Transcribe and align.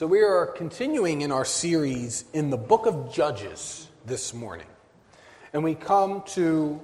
So, 0.00 0.06
we 0.06 0.22
are 0.22 0.46
continuing 0.46 1.20
in 1.20 1.30
our 1.30 1.44
series 1.44 2.24
in 2.32 2.48
the 2.48 2.56
book 2.56 2.86
of 2.86 3.12
Judges 3.12 3.86
this 4.06 4.32
morning. 4.32 4.66
And 5.52 5.62
we 5.62 5.74
come 5.74 6.22
to 6.28 6.80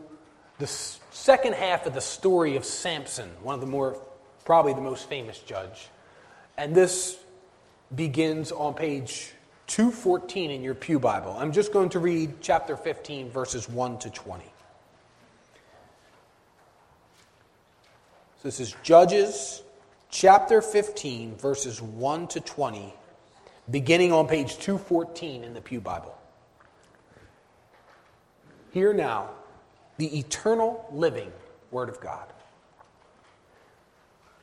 the 0.58 0.66
second 0.66 1.54
half 1.54 1.86
of 1.86 1.94
the 1.94 2.02
story 2.02 2.56
of 2.56 2.66
Samson, 2.66 3.30
one 3.40 3.54
of 3.54 3.62
the 3.62 3.66
more, 3.66 3.98
probably 4.44 4.74
the 4.74 4.82
most 4.82 5.08
famous 5.08 5.38
judge. 5.38 5.88
And 6.58 6.74
this 6.74 7.18
begins 7.94 8.52
on 8.52 8.74
page 8.74 9.32
214 9.68 10.50
in 10.50 10.62
your 10.62 10.74
Pew 10.74 10.98
Bible. 10.98 11.34
I'm 11.38 11.52
just 11.52 11.72
going 11.72 11.88
to 11.88 11.98
read 11.98 12.42
chapter 12.42 12.76
15, 12.76 13.30
verses 13.30 13.66
1 13.66 13.98
to 14.00 14.10
20. 14.10 14.44
So 14.44 14.50
this 18.42 18.60
is 18.60 18.76
Judges 18.82 19.62
chapter 20.10 20.60
15, 20.60 21.36
verses 21.36 21.80
1 21.80 22.28
to 22.28 22.40
20 22.40 22.92
beginning 23.70 24.12
on 24.12 24.26
page 24.26 24.58
214 24.58 25.44
in 25.44 25.54
the 25.54 25.60
Pew 25.60 25.80
Bible. 25.80 26.16
Hear 28.72 28.92
now 28.92 29.30
the 29.96 30.18
eternal 30.18 30.86
living 30.92 31.32
Word 31.70 31.88
of 31.88 32.00
God. 32.00 32.32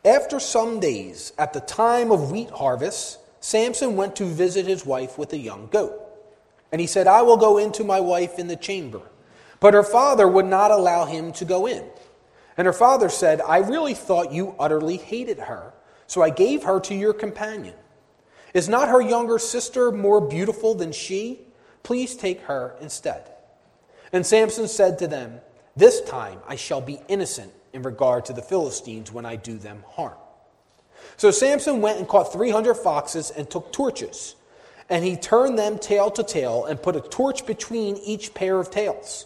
After 0.05 0.39
some 0.39 0.79
days, 0.79 1.31
at 1.37 1.53
the 1.53 1.61
time 1.61 2.11
of 2.11 2.31
wheat 2.31 2.49
harvest, 2.49 3.19
Samson 3.39 3.95
went 3.95 4.15
to 4.17 4.25
visit 4.25 4.65
his 4.65 4.85
wife 4.85 5.17
with 5.17 5.31
a 5.33 5.37
young 5.37 5.67
goat. 5.67 5.99
And 6.71 6.81
he 6.81 6.87
said, 6.87 7.07
I 7.07 7.21
will 7.21 7.37
go 7.37 7.57
into 7.57 7.83
my 7.83 7.99
wife 7.99 8.39
in 8.39 8.47
the 8.47 8.55
chamber. 8.55 9.01
But 9.59 9.73
her 9.73 9.83
father 9.83 10.27
would 10.27 10.45
not 10.45 10.71
allow 10.71 11.05
him 11.05 11.31
to 11.33 11.45
go 11.45 11.67
in. 11.67 11.85
And 12.57 12.65
her 12.65 12.73
father 12.73 13.07
said, 13.07 13.39
I 13.41 13.59
really 13.59 13.93
thought 13.93 14.33
you 14.33 14.55
utterly 14.59 14.97
hated 14.97 15.39
her, 15.39 15.73
so 16.07 16.21
I 16.21 16.29
gave 16.29 16.63
her 16.63 16.79
to 16.81 16.95
your 16.95 17.13
companion. 17.13 17.75
Is 18.53 18.69
not 18.69 18.89
her 18.89 19.01
younger 19.01 19.39
sister 19.39 19.91
more 19.91 20.21
beautiful 20.21 20.75
than 20.75 20.91
she? 20.91 21.39
Please 21.81 22.15
take 22.15 22.41
her 22.41 22.75
instead. 22.79 23.29
And 24.11 24.25
Samson 24.25 24.67
said 24.67 24.99
to 24.99 25.07
them, 25.07 25.41
This 25.75 26.01
time 26.01 26.39
I 26.47 26.55
shall 26.55 26.81
be 26.81 26.99
innocent 27.07 27.51
in 27.73 27.81
regard 27.81 28.25
to 28.25 28.33
the 28.33 28.41
Philistines 28.41 29.11
when 29.11 29.25
I 29.25 29.35
do 29.35 29.57
them 29.57 29.83
harm. 29.89 30.17
So 31.17 31.31
Samson 31.31 31.81
went 31.81 31.97
and 31.97 32.07
caught 32.07 32.31
300 32.31 32.75
foxes 32.75 33.31
and 33.31 33.49
took 33.49 33.73
torches. 33.73 34.35
And 34.89 35.03
he 35.03 35.15
turned 35.15 35.57
them 35.57 35.79
tail 35.79 36.11
to 36.11 36.23
tail 36.23 36.65
and 36.65 36.81
put 36.81 36.95
a 36.95 37.01
torch 37.01 37.45
between 37.45 37.97
each 37.97 38.33
pair 38.33 38.59
of 38.59 38.69
tails. 38.69 39.25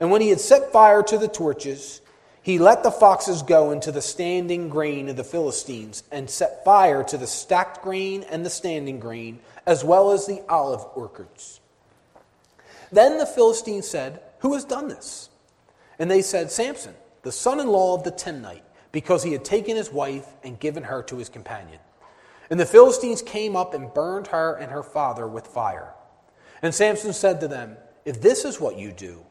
And 0.00 0.10
when 0.10 0.20
he 0.20 0.30
had 0.30 0.40
set 0.40 0.72
fire 0.72 1.02
to 1.04 1.18
the 1.18 1.28
torches, 1.28 2.00
he 2.46 2.60
let 2.60 2.84
the 2.84 2.92
foxes 2.92 3.42
go 3.42 3.72
into 3.72 3.90
the 3.90 4.00
standing 4.00 4.68
grain 4.68 5.08
of 5.08 5.16
the 5.16 5.24
Philistines 5.24 6.04
and 6.12 6.30
set 6.30 6.64
fire 6.64 7.02
to 7.02 7.18
the 7.18 7.26
stacked 7.26 7.82
grain 7.82 8.24
and 8.30 8.46
the 8.46 8.50
standing 8.50 9.00
grain, 9.00 9.40
as 9.66 9.82
well 9.82 10.12
as 10.12 10.26
the 10.26 10.44
olive 10.48 10.84
orchards. 10.94 11.58
Then 12.92 13.18
the 13.18 13.26
Philistines 13.26 13.88
said, 13.88 14.20
Who 14.42 14.54
has 14.54 14.64
done 14.64 14.86
this? 14.86 15.28
And 15.98 16.08
they 16.08 16.22
said, 16.22 16.52
Samson, 16.52 16.94
the 17.22 17.32
son 17.32 17.58
in 17.58 17.66
law 17.66 17.96
of 17.96 18.04
the 18.04 18.12
Timnite, 18.12 18.62
because 18.92 19.24
he 19.24 19.32
had 19.32 19.44
taken 19.44 19.76
his 19.76 19.90
wife 19.90 20.28
and 20.44 20.60
given 20.60 20.84
her 20.84 21.02
to 21.02 21.16
his 21.16 21.28
companion. 21.28 21.80
And 22.48 22.60
the 22.60 22.64
Philistines 22.64 23.22
came 23.22 23.56
up 23.56 23.74
and 23.74 23.92
burned 23.92 24.28
her 24.28 24.54
and 24.54 24.70
her 24.70 24.84
father 24.84 25.26
with 25.26 25.48
fire. 25.48 25.94
And 26.62 26.72
Samson 26.72 27.12
said 27.12 27.40
to 27.40 27.48
them, 27.48 27.76
If 28.04 28.22
this 28.22 28.44
is 28.44 28.60
what 28.60 28.78
you 28.78 28.92
do, 28.92 29.26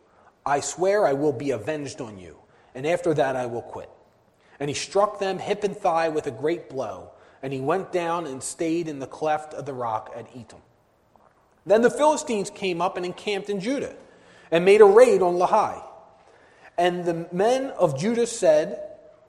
I 0.45 0.59
swear 0.59 1.07
I 1.07 1.13
will 1.13 1.31
be 1.31 1.51
avenged 1.51 2.01
on 2.01 2.17
you 2.17 2.39
and 2.75 2.85
after 2.85 3.13
that 3.13 3.35
I 3.35 3.45
will 3.45 3.61
quit. 3.61 3.89
And 4.59 4.69
he 4.69 4.75
struck 4.75 5.19
them 5.19 5.39
hip 5.39 5.63
and 5.63 5.75
thigh 5.75 6.09
with 6.09 6.27
a 6.27 6.31
great 6.31 6.69
blow, 6.69 7.09
and 7.41 7.51
he 7.51 7.61
went 7.61 7.91
down 7.91 8.27
and 8.27 8.43
stayed 8.43 8.87
in 8.87 8.99
the 8.99 9.07
cleft 9.07 9.53
of 9.53 9.65
the 9.65 9.73
rock 9.73 10.13
at 10.15 10.31
Etam. 10.33 10.61
Then 11.65 11.81
the 11.81 11.89
Philistines 11.89 12.49
came 12.49 12.81
up 12.81 12.97
and 12.97 13.05
encamped 13.05 13.49
in 13.49 13.59
Judah, 13.59 13.95
and 14.51 14.63
made 14.63 14.81
a 14.81 14.85
raid 14.85 15.21
on 15.21 15.35
Lehi. 15.35 15.81
And 16.77 17.05
the 17.05 17.27
men 17.31 17.71
of 17.71 17.97
Judah 17.97 18.27
said, 18.27 18.81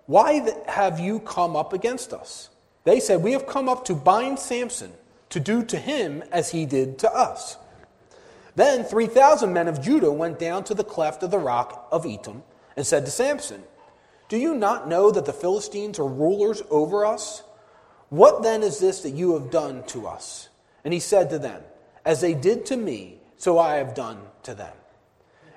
Why 0.07 0.47
have 0.67 1.01
you 1.01 1.21
come 1.21 1.57
up 1.57 1.73
against 1.73 2.13
us? 2.13 2.51
They 2.85 3.01
said, 3.01 3.23
We 3.23 3.33
have 3.33 3.47
come 3.47 3.69
up 3.69 3.85
to 3.87 3.95
bind 3.95 4.39
Samson, 4.39 4.93
to 5.31 5.41
do 5.41 5.65
to 5.65 5.79
him 5.79 6.23
as 6.31 6.51
he 6.51 6.67
did 6.67 6.99
to 7.01 7.13
us. 7.13 7.57
Then 8.55 8.85
3,000 8.85 9.53
men 9.53 9.69
of 9.69 9.83
Judah 9.83 10.13
went 10.13 10.39
down 10.39 10.65
to 10.65 10.75
the 10.75 10.85
cleft 10.85 11.23
of 11.23 11.31
the 11.31 11.39
rock 11.39 11.89
of 11.91 12.05
Etam 12.05 12.43
and 12.77 12.87
said 12.87 13.05
to 13.05 13.11
Samson, 13.11 13.63
Do 14.29 14.37
you 14.37 14.55
not 14.55 14.89
know 14.89 15.11
that 15.11 15.25
the 15.25 15.33
Philistines 15.33 15.99
are 15.99 16.07
rulers 16.07 16.63
over 16.71 17.07
us? 17.07 17.43
What 18.09 18.43
then 18.43 18.63
is 18.63 18.79
this 18.79 19.01
that 19.01 19.11
you 19.11 19.35
have 19.35 19.51
done 19.51 19.83
to 19.89 20.07
us? 20.07 20.49
And 20.85 20.95
he 20.95 21.01
said 21.01 21.31
to 21.31 21.39
them, 21.39 21.63
As 22.05 22.21
they 22.21 22.35
did 22.35 22.67
to 22.67 22.77
me, 22.77 23.19
so 23.37 23.59
I 23.59 23.77
have 23.77 23.95
done 23.95 24.19
to 24.45 24.55
them. 24.55 24.75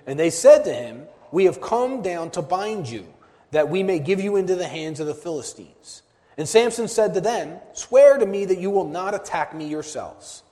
And 0.08 0.20
they 0.20 0.30
said 0.30 0.64
to 0.64 0.74
him, 0.74 1.06
We 1.32 1.46
have 1.46 1.62
come 1.62 2.02
down 2.02 2.32
to 2.32 2.42
bind 2.42 2.90
you, 2.90 3.06
that 3.52 3.70
we 3.70 3.84
may 3.84 4.00
give 4.00 4.20
you 4.20 4.36
into 4.36 4.56
the 4.56 4.68
hands 4.68 5.00
of 5.00 5.08
the 5.08 5.14
Philistines. 5.14 6.02
And 6.38 6.48
Samson 6.48 6.88
said 6.88 7.14
to 7.14 7.22
them, 7.22 7.60
Swear 7.74 8.18
to 8.18 8.26
me 8.26 8.46
that 8.46 8.60
you 8.60 8.70
will 8.70 8.88
not 8.88 9.14
attack 9.14 9.54
me 9.54 9.68
yourselves. 9.68 10.44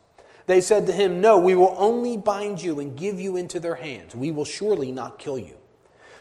They 0.46 0.62
said 0.62 0.86
to 0.88 0.94
him, 0.94 1.22
No, 1.22 1.38
we 1.38 1.56
will 1.56 1.76
only 1.78 2.18
bind 2.18 2.62
you 2.62 2.80
and 2.80 2.98
give 2.98 3.20
you 3.20 3.36
into 3.38 3.60
their 3.60 3.76
hands. 3.76 4.16
We 4.16 4.32
will 4.32 4.46
surely 4.46 4.92
not 4.92 5.20
kill 5.20 5.38
you. 5.38 5.57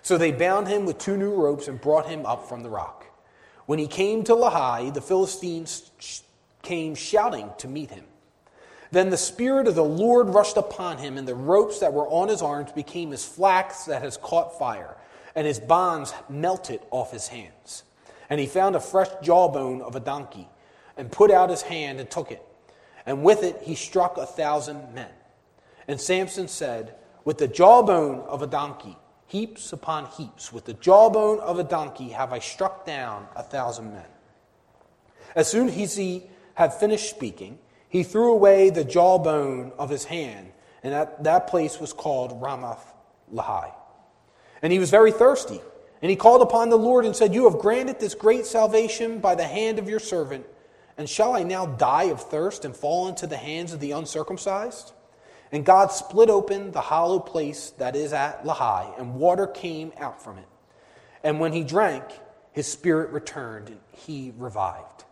So 0.07 0.17
they 0.17 0.31
bound 0.31 0.69
him 0.69 0.87
with 0.87 0.99
two 0.99 1.17
new 1.17 1.35
ropes 1.35 1.67
and 1.67 1.81
brought 1.81 2.07
him 2.07 2.27
up 2.27 2.49
from 2.49 2.63
the 2.63 2.71
rock. 2.71 3.07
When 3.67 3.81
he 3.81 3.89
came 3.89 4.23
to 4.23 4.35
Lehi, 4.35 4.95
the 4.95 5.01
Philistines 5.01 6.23
came 6.63 6.95
shouting 6.95 7.51
to 7.59 7.67
meet 7.67 7.91
him. 7.91 8.05
Then 8.93 9.11
the 9.11 9.17
Spirit 9.17 9.67
of 9.67 9.75
the 9.75 9.83
Lord 9.83 10.29
rushed 10.29 10.57
upon 10.57 10.99
him, 10.99 11.19
and 11.19 11.27
the 11.27 11.35
ropes 11.35 11.81
that 11.81 11.93
were 11.93 12.07
on 12.07 12.29
his 12.29 12.41
arms 12.41 12.71
became 12.71 13.13
as 13.13 13.25
flax 13.25 13.87
that 13.87 14.03
has 14.03 14.17
caught 14.17 14.57
fire, 14.57 14.97
and 15.35 15.45
his 15.45 15.59
bonds 15.59 16.15
melted 16.29 16.83
off 16.93 17.11
his 17.11 17.27
hands. 17.27 17.83
And 18.31 18.39
he 18.39 18.47
found 18.47 18.77
a 18.77 18.81
fresh 18.81 19.11
jawbone 19.25 19.83
of 19.83 19.97
a 19.97 20.01
donkey, 20.01 20.49
and 20.97 21.11
put 21.11 21.33
out 21.33 21.51
his 21.51 21.63
hand 21.63 21.99
and 21.99 22.09
took 22.09 22.31
it. 22.31 22.47
And 23.07 23.25
with 23.25 23.43
it 23.43 23.59
he 23.61 23.75
struck 23.75 24.19
a 24.19 24.27
thousand 24.27 24.95
men. 24.95 25.11
And 25.89 26.01
Samson 26.01 26.47
said, 26.47 26.95
With 27.25 27.39
the 27.39 27.49
jawbone 27.49 28.21
of 28.21 28.43
a 28.43 28.47
donkey, 28.47 28.97
Heaps 29.29 29.73
upon 29.73 30.07
heaps, 30.07 30.53
with 30.53 30.67
the 30.67 30.75
jawbone 30.75 31.41
of 31.41 31.59
a 31.59 31.65
donkey, 31.65 32.11
have 32.11 32.33
I 32.33 32.39
struck 32.39 32.87
down 32.87 33.27
a 33.35 33.43
thousand 33.43 33.93
men. 33.93 34.07
As 35.35 35.49
soon 35.49 35.69
as 35.69 35.97
he 35.97 36.25
had 36.55 36.73
finished 36.73 37.11
speaking, 37.11 37.59
he 37.89 38.03
threw 38.03 38.33
away 38.33 38.71
the 38.71 38.85
jawbone 38.85 39.73
of 39.79 39.91
his 39.91 40.05
hand, 40.05 40.53
and 40.83 40.93
that, 40.93 41.25
that 41.25 41.49
place 41.49 41.81
was 41.81 41.93
called 41.93 42.41
Ramath 42.41 42.95
Lehi. 43.33 43.73
And 44.63 44.73
he 44.73 44.79
was 44.79 44.91
very 44.91 45.13
thirsty, 45.13 45.61
and 46.01 46.11
he 46.11 46.17
called 46.17 46.43
upon 46.43 46.69
the 46.69 46.79
Lord 46.79 47.05
and 47.05 47.15
said, 47.15 47.35
You 47.35 47.51
have 47.51 47.59
granted 47.59 47.99
this 47.99 48.15
great 48.15 48.47
salvation 48.47 49.19
by 49.19 49.35
the 49.35 49.45
hand 49.45 49.79
of 49.79 49.89
your 49.89 49.99
servant, 49.99 50.47
and 50.97 51.09
shall 51.09 51.35
I 51.35 51.43
now 51.43 51.67
die 51.67 52.05
of 52.05 52.23
thirst 52.23 52.65
and 52.65 52.77
fall 52.77 53.09
into 53.09 53.27
the 53.27 53.37
hands 53.37 53.73
of 53.73 53.81
the 53.81 53.91
uncircumcised? 53.91 54.93
And 55.53 55.65
God 55.65 55.93
split 55.93 56.29
open 56.29 56.73
the 56.73 56.81
hollow 56.81 57.19
place 57.19 57.71
that 57.79 57.95
is 57.95 58.13
at 58.13 58.45
Lehi, 58.45 58.99
and 58.99 59.15
water 59.15 59.47
came 59.47 59.93
out 59.99 60.23
from 60.23 60.39
it. 60.39 60.49
And 61.23 61.41
when 61.41 61.53
he 61.53 61.63
drank, 61.63 62.05
his 62.53 62.67
spirit 62.67 63.11
returned, 63.11 63.69
and 63.69 63.81
he 63.93 64.33
revived. 64.37 65.05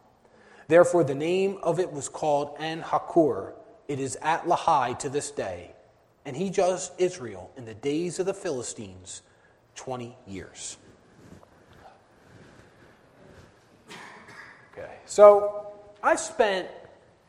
Therefore, 0.67 1.05
the 1.05 1.15
name 1.15 1.59
of 1.63 1.79
it 1.79 1.93
was 1.93 2.09
called 2.09 2.57
En 2.59 2.83
Hakkore. 2.83 3.53
It 3.87 4.01
is 4.01 4.17
at 4.23 4.45
Lehi 4.45 4.99
to 5.01 5.09
this 5.09 5.31
day. 5.31 5.73
And 6.25 6.37
he 6.37 6.51
judged 6.51 6.93
Israel 6.99 7.51
in 7.57 7.67
the 7.67 7.75
days 7.75 8.19
of 8.19 8.27
the 8.27 8.35
Philistines 8.35 9.23
20 9.75 10.17
years. 10.27 10.79
Okay, 14.73 14.95
so 15.05 15.67
I 16.03 16.17
spent 16.17 16.69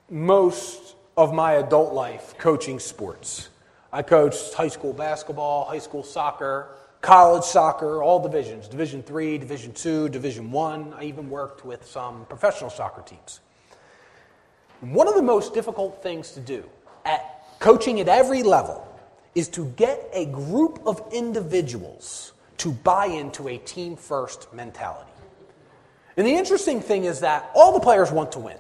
most 0.10 0.95
of 1.18 1.34
my 1.34 1.54
adult 1.54 1.94
life 1.94 2.36
coaching 2.38 2.80
sports. 2.80 3.50
I 3.92 4.02
coached 4.02 4.54
high 4.54 4.68
school 4.68 4.92
basketball, 4.92 5.66
high 5.66 5.80
school 5.80 6.04
soccer, 6.04 6.70
college 7.02 7.44
soccer, 7.44 8.04
all 8.04 8.20
divisions, 8.20 8.68
Division 8.68 9.02
3, 9.02 9.38
Division 9.38 9.72
2, 9.72 10.10
Division 10.10 10.52
1. 10.52 10.94
I 10.98 11.04
even 11.06 11.30
worked 11.30 11.64
with 11.64 11.86
some 11.86 12.26
professional 12.26 12.70
soccer 12.70 13.02
teams. 13.04 13.40
One 14.82 15.08
of 15.08 15.16
the 15.16 15.22
most 15.22 15.54
difficult 15.54 16.04
things 16.04 16.32
to 16.32 16.42
do 16.42 16.66
at 17.06 17.46
coaching 17.60 18.02
at 18.02 18.10
every 18.10 18.44
level 18.44 18.86
is 19.36 19.48
to 19.50 19.66
get 19.78 20.10
a 20.14 20.26
group 20.26 20.82
of 20.86 21.02
individuals 21.14 22.34
to 22.58 22.72
buy 22.72 23.06
into 23.06 23.48
a 23.48 23.58
team 23.60 23.96
first 23.96 24.52
mentality. 24.54 25.12
And 26.18 26.26
the 26.26 26.32
interesting 26.32 26.82
thing 26.82 27.06
is 27.06 27.22
that 27.22 27.50
all 27.54 27.74
the 27.74 27.80
players 27.80 28.12
want 28.12 28.32
to 28.34 28.40
win. 28.40 28.58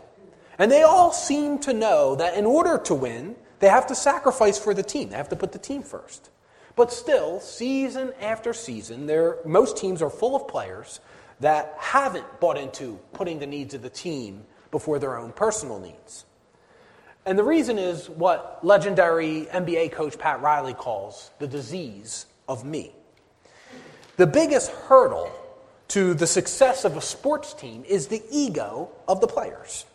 And 0.57 0.72
they 0.72 0.84
all 0.84 1.12
seem 1.12 1.60
to 1.60 1.74
know 1.74 2.16
that 2.16 2.36
in 2.36 2.46
order 2.46 2.78
to 2.86 2.94
win, 2.94 3.36
they 3.60 3.69
have 3.69 3.88
to 3.88 3.96
sacrifice 3.96 4.57
for 4.57 4.74
the 4.74 4.84
team. 4.84 5.10
They 5.10 5.18
have 5.18 5.30
to 5.30 5.36
put 5.36 5.52
the 5.52 5.60
team 5.60 5.84
first. 5.84 6.30
But 6.75 6.92
still, 6.92 7.40
season 7.40 8.13
after 8.22 8.54
season, 8.54 9.10
most 9.46 9.78
teams 9.78 10.02
are 10.02 10.10
full 10.10 10.36
of 10.36 10.48
players 10.48 11.00
that 11.40 11.75
haven't 11.78 12.40
bought 12.40 12.57
into 12.57 13.00
putting 13.13 13.40
the 13.40 13.48
needs 13.48 13.74
of 13.74 13.81
the 13.81 13.90
team 13.90 14.44
before 14.72 15.00
their 15.00 15.18
own 15.18 15.31
personal 15.31 15.80
needs. 15.80 16.25
And 17.25 17.40
the 17.40 17.44
reason 17.44 17.80
is 17.80 18.10
what 18.10 18.60
legendary 18.63 19.48
NBA 19.51 19.94
coach 19.94 20.18
Pat 20.19 20.42
Riley 20.42 20.74
calls 20.74 21.31
the 21.40 21.48
disease 21.48 22.28
of 22.48 22.63
me. 22.63 22.92
The 24.18 24.28
biggest 24.28 24.72
hurdle 24.72 25.31
to 25.90 26.13
the 26.13 26.28
success 26.28 26.86
of 26.86 26.98
a 26.98 27.01
sports 27.01 27.54
team 27.54 27.84
is 27.88 28.08
the 28.08 28.22
ego 28.30 28.90
of 29.08 29.22
the 29.22 29.28
players. 29.28 29.86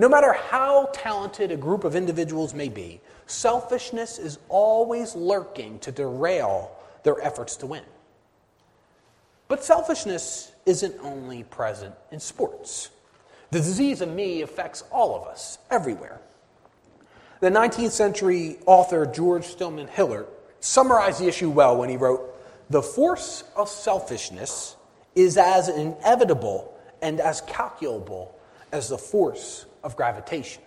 No 0.00 0.08
matter 0.08 0.32
how 0.32 0.90
talented 0.92 1.50
a 1.50 1.56
group 1.56 1.82
of 1.82 1.96
individuals 1.96 2.54
may 2.54 2.68
be, 2.68 3.00
selfishness 3.26 4.20
is 4.20 4.38
always 4.48 5.16
lurking 5.16 5.80
to 5.80 5.90
derail 5.90 6.70
their 7.02 7.20
efforts 7.20 7.56
to 7.56 7.66
win. 7.66 7.82
But 9.48 9.64
selfishness 9.64 10.52
isn't 10.66 10.94
only 11.02 11.42
present 11.42 11.96
in 12.12 12.20
sports. 12.20 12.90
The 13.50 13.58
disease 13.58 14.00
of 14.00 14.14
me 14.14 14.42
affects 14.42 14.84
all 14.92 15.16
of 15.16 15.26
us, 15.26 15.58
everywhere. 15.68 16.20
The 17.40 17.50
19th 17.50 17.90
century 17.90 18.58
author 18.66 19.04
George 19.04 19.46
Stillman 19.46 19.88
Hillard 19.88 20.26
summarized 20.60 21.20
the 21.20 21.26
issue 21.26 21.50
well 21.50 21.76
when 21.76 21.88
he 21.88 21.96
wrote 21.96 22.36
The 22.70 22.82
force 22.82 23.42
of 23.56 23.68
selfishness 23.68 24.76
is 25.16 25.36
as 25.36 25.68
inevitable 25.68 26.72
and 27.02 27.18
as 27.18 27.40
calculable 27.42 28.38
as 28.70 28.88
the 28.88 28.98
force 28.98 29.66
of 29.82 29.96
gravitation. 29.96 30.62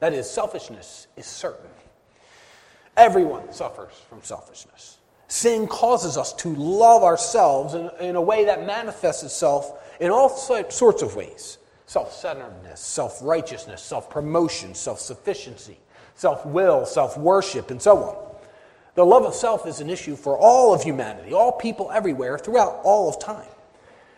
That 0.00 0.12
is, 0.12 0.30
selfishness 0.30 1.08
is 1.16 1.26
certain. 1.26 1.70
Everyone 2.96 3.52
suffers 3.52 3.92
from 4.08 4.22
selfishness. 4.22 4.98
Sin 5.28 5.66
causes 5.66 6.16
us 6.16 6.32
to 6.34 6.54
love 6.54 7.02
ourselves 7.02 7.74
in, 7.74 7.90
in 8.00 8.16
a 8.16 8.22
way 8.22 8.46
that 8.46 8.66
manifests 8.66 9.22
itself 9.22 9.72
in 10.00 10.10
all 10.10 10.28
sorts 10.28 11.02
of 11.02 11.14
ways 11.14 11.58
self 11.86 12.12
centeredness, 12.12 12.80
self 12.80 13.20
righteousness, 13.22 13.82
self 13.82 14.08
promotion, 14.08 14.74
self 14.74 15.00
sufficiency, 15.00 15.78
self 16.14 16.46
will, 16.46 16.86
self 16.86 17.18
worship, 17.18 17.70
and 17.70 17.80
so 17.80 17.96
on. 17.98 18.28
The 18.94 19.04
love 19.04 19.24
of 19.24 19.34
self 19.34 19.66
is 19.66 19.80
an 19.80 19.90
issue 19.90 20.16
for 20.16 20.36
all 20.36 20.74
of 20.74 20.82
humanity, 20.82 21.32
all 21.32 21.52
people 21.52 21.90
everywhere, 21.92 22.38
throughout 22.38 22.80
all 22.82 23.08
of 23.08 23.18
time. 23.18 23.46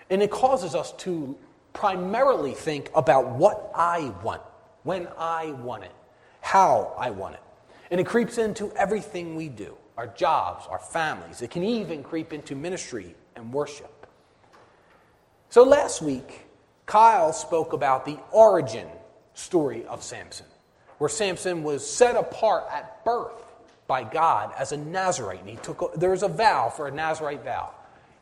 And 0.08 0.22
it 0.22 0.30
causes 0.30 0.74
us 0.74 0.92
to 0.98 1.36
primarily 1.72 2.52
think 2.52 2.90
about 2.94 3.28
what 3.30 3.70
I 3.74 4.12
want, 4.22 4.42
when 4.82 5.08
I 5.18 5.52
want 5.52 5.84
it, 5.84 5.92
how 6.40 6.94
I 6.98 7.10
want 7.10 7.34
it. 7.34 7.42
And 7.90 8.00
it 8.00 8.06
creeps 8.06 8.38
into 8.38 8.72
everything 8.72 9.36
we 9.36 9.48
do 9.48 9.76
our 9.96 10.06
jobs, 10.06 10.66
our 10.70 10.78
families. 10.78 11.42
It 11.42 11.50
can 11.50 11.62
even 11.62 12.02
creep 12.02 12.32
into 12.32 12.56
ministry 12.56 13.14
and 13.36 13.52
worship. 13.52 14.06
So 15.50 15.62
last 15.62 16.00
week, 16.00 16.46
Kyle 16.86 17.34
spoke 17.34 17.74
about 17.74 18.06
the 18.06 18.18
origin 18.32 18.86
story 19.34 19.84
of 19.84 20.02
Samson, 20.02 20.46
where 20.96 21.10
Samson 21.10 21.62
was 21.62 21.86
set 21.86 22.16
apart 22.16 22.64
at 22.72 23.04
birth 23.04 23.44
by 23.86 24.02
God 24.02 24.54
as 24.56 24.72
a 24.72 24.78
Nazarite. 24.78 25.40
And 25.40 25.50
he 25.50 25.56
took 25.56 25.94
there 25.96 26.10
was 26.10 26.22
a 26.22 26.28
vow 26.28 26.70
for 26.70 26.88
a 26.88 26.90
Nazarite 26.90 27.44
vow. 27.44 27.74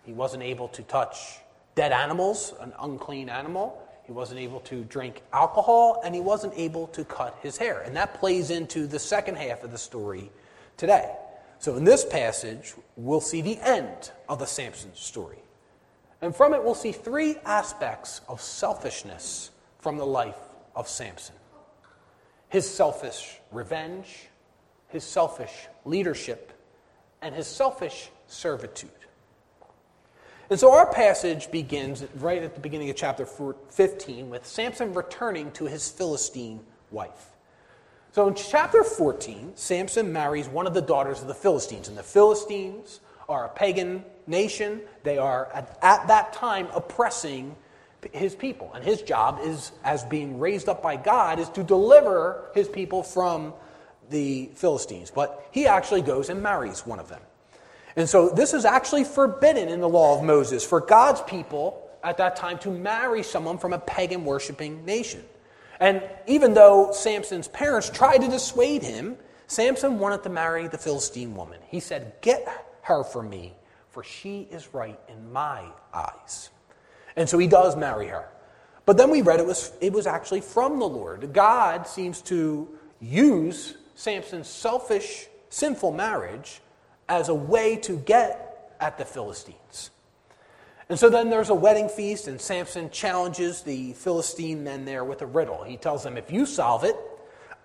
He 0.05 0.12
wasn't 0.12 0.43
able 0.43 0.69
to 0.69 0.83
touch 0.83 1.39
dead 1.79 1.93
animals, 1.93 2.55
an 2.59 2.73
unclean 2.81 3.29
animal. 3.29 3.81
He 4.03 4.11
wasn't 4.11 4.41
able 4.41 4.59
to 4.63 4.83
drink 4.83 5.23
alcohol, 5.33 6.03
and 6.05 6.13
he 6.13 6.21
wasn't 6.21 6.53
able 6.57 6.89
to 6.89 7.05
cut 7.05 7.39
his 7.41 7.57
hair. 7.57 7.83
And 7.83 7.95
that 7.95 8.15
plays 8.15 8.51
into 8.51 8.89
the 8.89 8.99
second 8.99 9.37
half 9.37 9.63
of 9.63 9.71
the 9.71 9.79
story 9.79 10.33
today. 10.77 11.15
So, 11.61 11.77
in 11.77 11.85
this 11.85 12.05
passage, 12.05 12.75
we'll 12.97 13.21
see 13.21 13.43
the 13.43 13.61
end 13.61 14.11
of 14.29 14.41
the 14.41 14.45
Samson 14.45 14.93
story. 14.97 15.39
And 16.21 16.35
from 16.35 16.53
it, 16.53 16.65
we'll 16.65 16.75
see 16.75 16.91
three 16.91 17.37
aspects 17.45 18.23
of 18.29 18.41
selfishness 18.41 19.53
from 19.79 19.99
the 19.99 20.07
life 20.07 20.41
of 20.75 20.89
Samson 20.89 21.37
his 22.49 22.69
selfish 22.69 23.39
revenge, 23.53 24.27
his 24.89 25.05
selfish 25.05 25.69
leadership, 25.85 26.53
and 27.23 27.37
his 27.37 27.47
selfish 27.47 28.11
servitude. 28.27 28.91
And 30.50 30.59
so 30.59 30.73
our 30.73 30.91
passage 30.91 31.50
begins 31.50 32.05
right 32.17 32.43
at 32.43 32.55
the 32.55 32.61
beginning 32.61 32.89
of 32.89 32.97
chapter 32.97 33.27
15 33.27 34.31
with 34.31 34.47
Samson 34.47 34.95
returning 34.95 35.50
to 35.53 35.67
his 35.67 35.91
Philistine 35.91 36.61
wife. 36.91 37.33
So 38.12 38.29
in 38.29 38.35
chapter 38.35 38.83
14, 38.83 39.53
Samson 39.56 40.11
marries 40.11 40.49
one 40.49 40.67
of 40.67 40.73
the 40.73 40.81
daughters 40.81 41.21
of 41.21 41.29
the 41.29 41.35
Philistines. 41.35 41.89
And 41.89 41.99
the 41.99 42.03
Philistines 42.03 43.00
are 43.29 43.45
a 43.45 43.49
pagan 43.50 44.03
nation. 44.27 44.81
They 45.03 45.19
are, 45.19 45.53
at, 45.53 45.79
at 45.83 46.09
that 46.09 46.33
time, 46.33 46.69
oppressing 46.75 47.55
his 48.12 48.35
people. 48.35 48.73
And 48.75 48.83
his 48.83 49.03
job 49.03 49.41
is, 49.43 49.73
as 49.85 50.03
being 50.05 50.39
raised 50.39 50.69
up 50.69 50.83
by 50.83 50.97
God, 50.97 51.39
is 51.39 51.50
to 51.50 51.62
deliver 51.62 52.50
his 52.55 52.69
people 52.69 53.03
from 53.03 53.53
the 54.09 54.49
Philistines. 54.55 55.11
But 55.11 55.47
he 55.50 55.67
actually 55.67 56.03
goes 56.03 56.31
and 56.31 56.43
marries 56.43 56.87
one 56.87 57.00
of 57.00 57.11
them. 57.11 57.21
And 57.96 58.08
so 58.08 58.29
this 58.29 58.55
is 58.55 58.64
actually 58.64 59.05
forbidden 59.05 59.69
in 59.69 59.81
the 59.81 59.88
law 59.88 60.19
of 60.19 60.25
Moses 60.25 60.64
for 60.64 60.81
God's 60.81 61.20
people 61.23 61.88
at 62.02 62.17
that 62.19 62.37
time 62.37 62.58
to 62.61 62.70
marry 62.70 63.23
someone 63.23 63.58
from 63.58 63.73
a 63.73 63.79
pagan 63.79 64.25
worshiping 64.25 64.85
nation. 64.85 65.25
And 65.81 66.02
even 66.26 66.55
though 66.55 66.93
Samson's 66.93 67.49
parents 67.49 67.90
tried 67.90 68.19
to 68.19 68.29
dissuade 68.29 68.82
him, 68.82 69.17
Samson 69.46 69.99
wanted 69.99 70.23
to 70.25 70.29
marry 70.29 70.69
the 70.69 70.79
Philistine 70.79 71.35
woman. 71.35 71.61
He 71.69 71.81
said, 71.81 72.14
Get 72.20 72.46
her 72.82 73.05
for 73.05 73.23
me, 73.23 73.55
for 73.90 74.02
she 74.02 74.49
is 74.50 74.75
right 74.75 74.99
in 75.08 75.32
my 75.32 75.64
eyes. 75.93 76.50
And 77.17 77.29
so 77.29 77.38
he 77.38 77.46
does 77.46 77.76
marry 77.76 78.08
her. 78.08 78.29
But 78.87 78.96
then 78.96 79.11
we 79.11 79.23
read 79.23 79.40
it 79.40 79.46
was, 79.46 79.73
it 79.81 79.93
was 79.93 80.06
actually 80.06 80.40
from 80.40 80.79
the 80.79 80.88
Lord. 80.88 81.32
God 81.32 81.87
seems 81.87 82.23
to 82.23 82.69
use 83.00 83.76
Samson's 83.94 84.49
selfish, 84.49 85.26
sinful 85.50 85.93
marriage 85.93 86.61
as 87.09 87.29
a 87.29 87.35
way 87.35 87.77
to 87.77 87.97
get 87.97 88.75
at 88.81 88.99
the 88.99 89.05
Philistines. 89.05 89.91
And 90.89 90.99
so 90.99 91.11
then 91.11 91.29
there's 91.29 91.51
a 91.51 91.55
wedding 91.55 91.89
feast, 91.89 92.29
and 92.29 92.41
Samson 92.41 92.91
challenges 92.91 93.63
the 93.63 93.93
Philistine 93.93 94.65
men 94.65 94.85
there 94.85 95.05
with 95.05 95.21
a 95.21 95.27
riddle. 95.27 95.63
He 95.63 95.77
tells 95.77 96.03
them, 96.03 96.17
If 96.17 96.31
you 96.31 96.47
solve 96.47 96.85
it, 96.85 96.97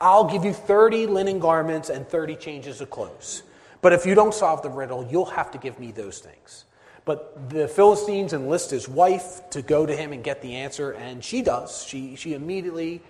I'll 0.02 0.26
give 0.26 0.44
you 0.44 0.52
30 0.52 1.08
linen 1.08 1.40
garments 1.40 1.90
and 1.90 2.08
30 2.08 2.36
changes 2.36 2.82
of 2.82 2.90
clothes. 2.90 3.44
But 3.82 3.94
if 3.94 4.06
you 4.06 4.16
don't 4.16 4.34
solve 4.34 4.62
the 4.62 4.70
riddle, 4.70 5.08
you'll 5.10 5.26
have 5.26 5.52
to 5.52 5.58
give 5.58 5.80
me 5.80 5.92
those 5.92 6.20
things. 6.20 6.66
But 7.06 7.50
the 7.50 7.68
Philistines 7.68 8.34
enlist 8.34 8.72
his 8.72 8.88
wife 8.90 9.50
to 9.52 9.62
go 9.62 9.86
to 9.86 9.96
him 9.96 10.14
and 10.14 10.24
get 10.24 10.42
the 10.42 10.56
answer, 10.56 10.92
and 10.92 11.24
she 11.24 11.42
does. 11.42 11.86
She, 11.86 12.16
she 12.16 12.34
immediately 12.34 13.02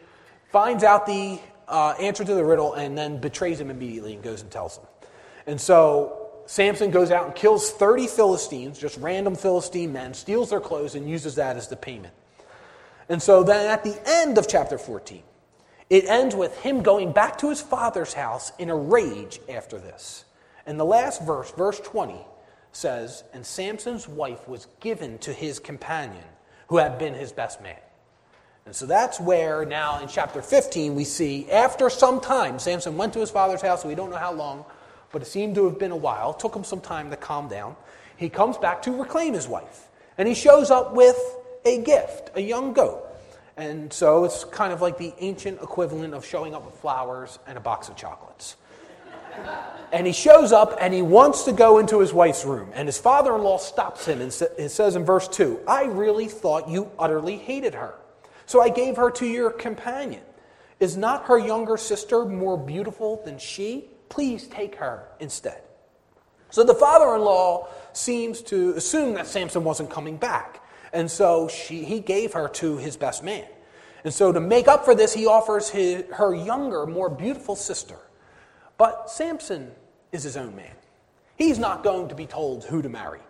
finds 0.52 0.84
out 0.84 1.06
the 1.06 1.40
uh, 1.68 1.96
answer 2.00 2.24
to 2.24 2.34
the 2.34 2.44
riddle 2.44 2.74
and 2.74 2.98
then 2.98 3.18
betrays 3.20 3.60
him 3.60 3.72
immediately 3.72 4.13
and 4.13 4.24
goes 4.24 4.42
and 4.42 4.52
tells 4.52 4.78
him. 4.78 4.86
And 5.48 5.60
so 5.60 6.23
Samson 6.46 6.92
goes 6.92 7.12
out 7.12 7.26
and 7.26 7.36
kills 7.36 7.72
30 7.72 8.08
Philistines, 8.08 8.78
just 8.78 8.98
random 8.98 9.36
Philistine 9.36 9.94
men, 9.94 10.14
steals 10.14 10.50
their 10.50 10.60
clothes, 10.60 10.96
and 10.96 11.10
uses 11.10 11.36
that 11.36 11.56
as 11.56 11.68
the 11.68 11.76
payment. 11.76 12.14
And 13.10 13.22
so 13.22 13.44
then 13.44 13.70
at 13.70 13.84
the 13.84 14.00
end 14.06 14.38
of 14.38 14.48
chapter 14.48 14.78
14, 14.78 15.24
it 15.90 16.06
ends 16.06 16.36
with 16.36 16.58
him 16.60 16.82
going 16.82 17.12
back 17.12 17.38
to 17.40 17.50
his 17.50 17.62
father's 17.62 18.14
house 18.14 18.52
in 18.58 18.70
a 18.70 18.76
rage 18.76 19.40
after 19.50 19.78
this. 19.78 20.26
And 20.66 20.80
the 20.80 20.86
last 20.86 21.22
verse, 21.24 21.52
verse 21.52 21.80
20, 21.80 22.16
says, 22.72 23.24
And 23.34 23.46
Samson's 23.46 24.08
wife 24.08 24.48
was 24.48 24.68
given 24.80 25.18
to 25.20 25.34
his 25.34 25.60
companion, 25.60 26.24
who 26.68 26.78
had 26.78 26.98
been 26.98 27.14
his 27.14 27.32
best 27.32 27.62
man. 27.62 27.78
And 28.66 28.76
so 28.76 28.86
that's 28.86 29.20
where 29.20 29.66
now 29.66 30.00
in 30.00 30.08
chapter 30.08 30.42
15 30.42 30.96
we 30.96 31.04
see, 31.04 31.50
after 31.52 31.90
some 31.90 32.22
time, 32.22 32.60
Samson 32.60 32.98
went 32.98 33.14
to 33.14 33.20
his 33.20 33.30
father's 33.30 33.62
house, 33.62 33.84
we 33.84 33.96
don't 33.96 34.10
know 34.10 34.18
how 34.18 34.32
long, 34.32 34.66
but 35.13 35.22
it 35.22 35.25
seemed 35.25 35.55
to 35.55 35.65
have 35.65 35.79
been 35.79 35.91
a 35.91 35.96
while. 35.96 36.32
It 36.32 36.39
took 36.39 36.53
him 36.53 36.65
some 36.65 36.82
time 36.82 37.10
to 37.12 37.15
calm 37.15 37.48
down. 37.48 37.77
He 38.17 38.27
comes 38.27 38.58
back 38.58 38.82
to 38.82 38.91
reclaim 38.91 39.34
his 39.34 39.48
wife. 39.48 39.88
And 40.17 40.27
he 40.27 40.34
shows 40.34 40.72
up 40.72 40.93
with 40.93 41.17
a 41.63 41.82
gift, 41.82 42.32
a 42.36 42.41
young 42.41 42.74
goat. 42.74 43.08
And 43.55 43.93
so 43.93 44.25
it's 44.25 44.43
kind 44.43 44.74
of 44.74 44.82
like 44.82 44.98
the 44.98 45.13
ancient 45.20 45.62
equivalent 45.62 46.13
of 46.15 46.25
showing 46.25 46.55
up 46.55 46.65
with 46.65 46.74
flowers 46.75 47.38
and 47.48 47.58
a 47.58 47.62
box 47.62 47.88
of 47.88 47.96
chocolates. 47.96 48.58
and 49.93 50.08
he 50.08 50.13
shows 50.13 50.51
up 50.51 50.75
and 50.82 50.93
he 50.93 51.03
wants 51.03 51.43
to 51.43 51.51
go 51.51 51.77
into 51.77 52.00
his 52.00 52.12
wife's 52.12 52.43
room. 52.43 52.72
And 52.74 52.88
his 52.88 52.98
father 52.98 53.36
in 53.36 53.43
law 53.43 53.60
stops 53.60 54.08
him 54.08 54.20
and 54.20 54.34
says 54.34 54.96
in 54.96 55.05
verse 55.05 55.27
2 55.27 55.62
I 55.67 55.86
really 55.86 56.27
thought 56.27 56.67
you 56.67 56.91
utterly 56.98 57.38
hated 57.38 57.75
her. 57.75 57.96
So 58.48 58.62
I 58.62 58.70
gave 58.70 58.98
her 58.98 59.12
to 59.12 59.25
your 59.25 59.51
companion. 59.51 60.24
Is 60.79 60.98
not 60.98 61.25
her 61.25 61.38
younger 61.38 61.77
sister 61.77 62.25
more 62.25 62.58
beautiful 62.58 63.22
than 63.24 63.38
she? 63.38 63.89
Please 64.13 64.46
take 64.46 64.75
her 64.75 65.08
instead. 65.20 65.60
So 66.51 66.63
the 66.63 66.75
father 66.75 67.15
in 67.15 67.22
law 67.22 67.67
seems 67.93 68.43
to 68.43 68.74
assume 68.74 69.15
that 69.15 69.25
Samson 69.25 69.63
wasn't 69.63 69.89
coming 69.89 70.17
back. 70.17 70.63
And 70.93 71.10
so 71.10 71.48
she, 71.48 71.84
he 71.84 72.00
gave 72.00 72.34
her 72.34 72.48
to 72.50 72.77
his 72.77 72.96
best 72.96 73.24
man. 73.24 73.48
And 74.03 74.13
so 74.13 74.32
to 74.32 74.39
make 74.39 74.67
up 74.67 74.86
for 74.86 74.93
this, 74.93 75.15
he 75.15 75.25
offers 75.25 75.67
his, 75.67 76.03
her 76.13 76.36
younger, 76.36 76.86
more 76.86 77.10
beautiful 77.10 77.55
sister. 77.55 77.98
But 78.77 79.10
Samson 79.10 79.72
is 80.12 80.22
his 80.22 80.38
own 80.38 80.55
man. 80.55 80.75
He's 81.36 81.58
not 81.58 81.84
going 81.84 82.10
to 82.10 82.15
be 82.15 82.27
told 82.27 82.65
who 82.65 82.84
to 82.84 82.89
marry. 82.89 83.22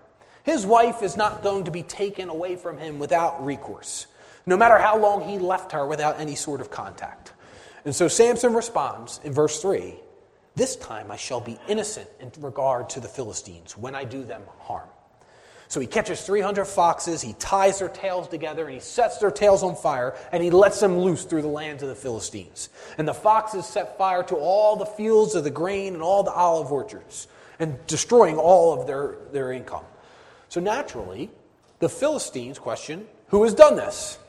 His 0.43 0.65
wife 0.65 1.01
is 1.01 1.15
not 1.15 1.43
going 1.43 1.63
to 1.63 1.71
be 1.71 1.83
taken 1.83 2.27
away 2.27 2.57
from 2.57 2.77
him 2.77 2.99
without 2.99 3.45
recourse, 3.45 4.07
no 4.45 4.57
matter 4.57 4.77
how 4.77 4.97
long 4.97 5.29
he 5.29 5.39
left 5.39 5.71
her 5.71 5.87
without 5.87 6.19
any 6.19 6.35
sort 6.35 6.59
of 6.59 6.69
contact. 6.69 7.31
And 7.85 7.95
so 7.95 8.09
Samson 8.09 8.53
responds 8.53 9.21
in 9.23 9.31
verse 9.31 9.61
3 9.61 9.95
This 10.55 10.75
time 10.75 11.11
I 11.11 11.15
shall 11.15 11.41
be 11.41 11.57
innocent 11.67 12.09
in 12.19 12.31
regard 12.39 12.89
to 12.91 12.99
the 12.99 13.07
Philistines 13.07 13.77
when 13.77 13.95
I 13.95 14.03
do 14.03 14.23
them 14.23 14.43
harm. 14.59 14.87
So 15.67 15.79
he 15.79 15.87
catches 15.87 16.21
300 16.21 16.65
foxes, 16.65 17.23
he 17.23 17.33
ties 17.33 17.79
their 17.79 17.89
tails 17.89 18.27
together, 18.27 18.65
and 18.65 18.75
he 18.75 18.79
sets 18.79 19.17
their 19.17 19.31
tails 19.31 19.63
on 19.63 19.75
fire, 19.75 20.15
and 20.31 20.43
he 20.43 20.51
lets 20.51 20.79
them 20.79 20.99
loose 20.99 21.23
through 21.23 21.41
the 21.41 21.47
lands 21.47 21.81
of 21.81 21.89
the 21.89 21.95
Philistines. 21.95 22.69
And 22.99 23.07
the 23.07 23.13
foxes 23.13 23.65
set 23.65 23.97
fire 23.97 24.21
to 24.23 24.35
all 24.35 24.75
the 24.75 24.85
fields 24.85 25.33
of 25.33 25.43
the 25.43 25.49
grain 25.49 25.95
and 25.95 26.03
all 26.03 26.21
the 26.21 26.31
olive 26.31 26.71
orchards, 26.71 27.27
and 27.57 27.75
destroying 27.87 28.37
all 28.37 28.79
of 28.79 28.85
their, 28.85 29.15
their 29.31 29.51
income. 29.51 29.85
So 30.49 30.61
naturally, 30.61 31.31
the 31.79 31.89
Philistines 31.89 32.59
question, 32.59 33.07
Who 33.29 33.43
has 33.43 33.55
done 33.55 33.75
this? 33.75 34.19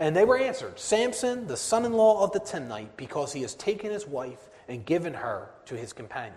And 0.00 0.16
they 0.16 0.24
were 0.24 0.38
answered, 0.38 0.78
Samson, 0.78 1.46
the 1.46 1.58
son 1.58 1.84
in 1.84 1.92
law 1.92 2.24
of 2.24 2.32
the 2.32 2.40
Timnite, 2.40 2.96
because 2.96 3.34
he 3.34 3.42
has 3.42 3.54
taken 3.54 3.90
his 3.90 4.06
wife 4.06 4.48
and 4.68 4.84
given 4.84 5.14
her 5.14 5.50
to 5.66 5.76
his 5.76 5.92
companion. 5.92 6.34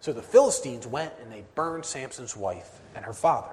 So 0.00 0.12
the 0.12 0.22
Philistines 0.22 0.86
went 0.86 1.12
and 1.22 1.30
they 1.30 1.44
burned 1.54 1.84
Samson's 1.84 2.36
wife 2.36 2.80
and 2.94 3.04
her 3.04 3.12
father. 3.12 3.52